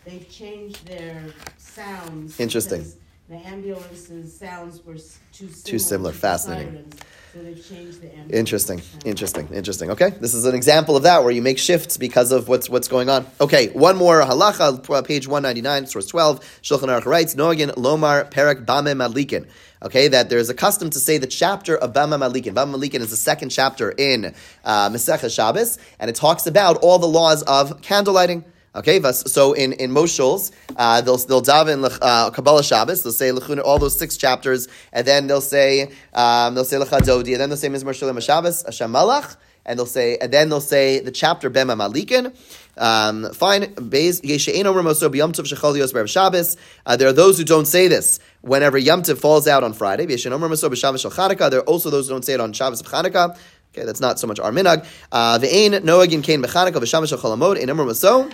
[0.06, 1.24] they've changed their
[1.58, 2.40] sounds.
[2.40, 2.86] Interesting.
[3.30, 5.64] The ambulances sounds were s- too similar.
[5.72, 6.12] Too similar.
[6.12, 6.72] to the Fascinating.
[6.72, 6.96] sirens,
[7.34, 8.34] So they've changed the ambulance.
[8.34, 9.06] Interesting, sound.
[9.06, 9.92] interesting, interesting.
[9.92, 12.88] Okay, this is an example of that where you make shifts because of what's what's
[12.88, 13.26] going on.
[13.42, 16.40] Okay, one more halacha, uh, page one ninety nine, source twelve.
[16.64, 19.46] Shulchan Aruch writes, "Noagin lomar perak bame Malikin.
[19.84, 22.54] Okay, that there's a custom to say the chapter of Bama Malikin.
[22.54, 24.34] Bama Malikin is the second chapter in
[24.66, 28.44] uh, Masechah Shabbos, and it talks about all the laws of candle lighting.
[28.76, 33.02] Okay, so in in most uh, they'll they'll daven uh, Kabbalah Shabbos.
[33.02, 37.32] They'll say lechuna all those six chapters, and then they'll say um, they'll say lechadodi,
[37.32, 40.62] and then they'll say mizmor shalom Shabbos Hashem Malach, and they'll say and then they'll
[40.62, 42.36] say the chapter Bema Malikin.
[42.78, 46.58] Um, fine, Beis Yesheino Ramoso B'Yom Tov Shechol Yos Be'erev Shabbos.
[46.86, 50.06] Uh, there are those who don't say this whenever Yom Tov falls out on Friday.
[50.06, 51.50] Yesheino Ramoso B'Shabbos Shel.
[51.50, 53.36] There are also those who don't say it on Shabbos of Chanukah.
[53.74, 54.86] Okay, that's not so much our minhag.
[55.12, 58.30] Uh, Ve'ein Noagin Kain B'Chanukah V'Shabbos Shel Cholamod Ein Amar Maso.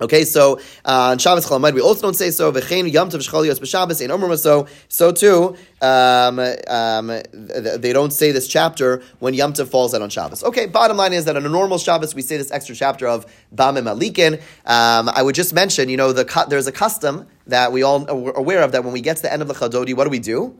[0.00, 2.52] Okay, so uh, on Shabbos Chol we also don't say so.
[2.52, 6.38] V'chein Yom Tov B'Shabbos Ein Omer So so too, um,
[6.68, 10.44] um, they don't say this chapter when Yom Tov falls out on Shabbos.
[10.44, 13.26] Okay, bottom line is that on a normal Shabbos we say this extra chapter of
[13.52, 14.34] Bamim Malikin.
[14.66, 18.36] Um, I would just mention, you know, the there's a custom that we all are
[18.36, 20.20] aware of that when we get to the end of the Chadodi, what do we
[20.20, 20.58] do?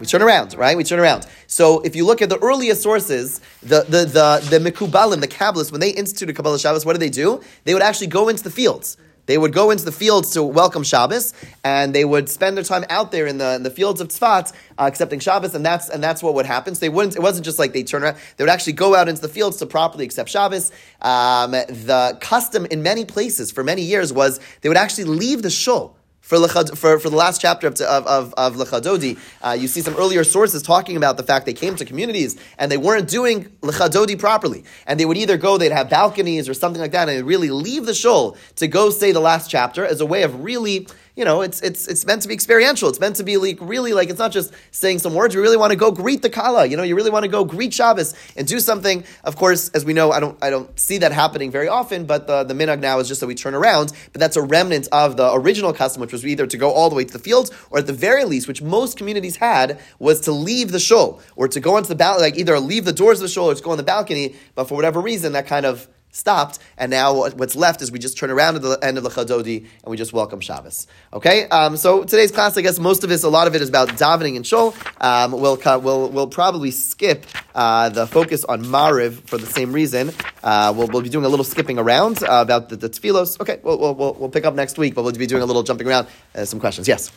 [0.00, 0.78] We turn around, right?
[0.78, 1.26] We turn around.
[1.46, 5.70] So if you look at the earliest sources, the the the, the Mikubalim, the Kabbalists,
[5.70, 7.42] when they instituted Kabbalah Shabbos, what did they do?
[7.64, 8.96] They would actually go into the fields.
[9.26, 12.84] They would go into the fields to welcome Shabbos, and they would spend their time
[12.88, 16.02] out there in the, in the fields of Tzfat, uh, accepting Shabbos, and that's and
[16.02, 16.74] that's what would happen.
[16.74, 17.14] So they wouldn't.
[17.14, 18.16] It wasn't just like they turn around.
[18.38, 20.72] They would actually go out into the fields to properly accept Shabbos.
[21.02, 25.50] Um, the custom in many places for many years was they would actually leave the
[25.50, 25.94] shul
[26.30, 29.80] for, Lechad, for, for the last chapter of, of, of, of Lechadodi, uh, you see
[29.80, 33.46] some earlier sources talking about the fact they came to communities and they weren't doing
[33.62, 34.62] Lechadodi properly.
[34.86, 37.50] And they would either go, they'd have balconies or something like that, and they'd really
[37.50, 40.86] leave the shul to go say the last chapter as a way of really,
[41.16, 42.88] you know, it's, it's, it's meant to be experiential.
[42.88, 45.34] It's meant to be like, really like, it's not just saying some words.
[45.34, 46.66] You really want to go greet the Kala.
[46.66, 49.04] You know, you really want to go greet Shabbos and do something.
[49.24, 52.26] Of course, as we know, I don't, I don't see that happening very often, but
[52.26, 53.92] the, the minhag now is just that we turn around.
[54.12, 56.96] But that's a remnant of the original custom, which was either to go all the
[56.96, 60.32] way to the fields, or at the very least, which most communities had, was to
[60.32, 63.22] leave the shul, or to go into the balcony, like either leave the doors of
[63.22, 65.88] the shul or to go on the balcony, but for whatever reason, that kind of
[66.10, 69.10] stopped, and now what's left is we just turn around at the end of the
[69.10, 70.86] Chadodi and we just welcome Shabbos.
[71.12, 73.68] Okay, um, so today's class, I guess most of this, a lot of it is
[73.68, 74.74] about davening and shul.
[75.00, 80.12] Um, we'll, we'll, we'll probably skip uh, the focus on Mariv for the same reason.
[80.42, 83.40] Uh, we'll, we'll be doing a little skipping around uh, about the, the tefillos.
[83.40, 85.88] Okay, we'll, we'll, we'll, pick up next week, but we'll be doing a little jumping
[85.88, 86.06] around.
[86.34, 87.10] Uh, some questions, yes.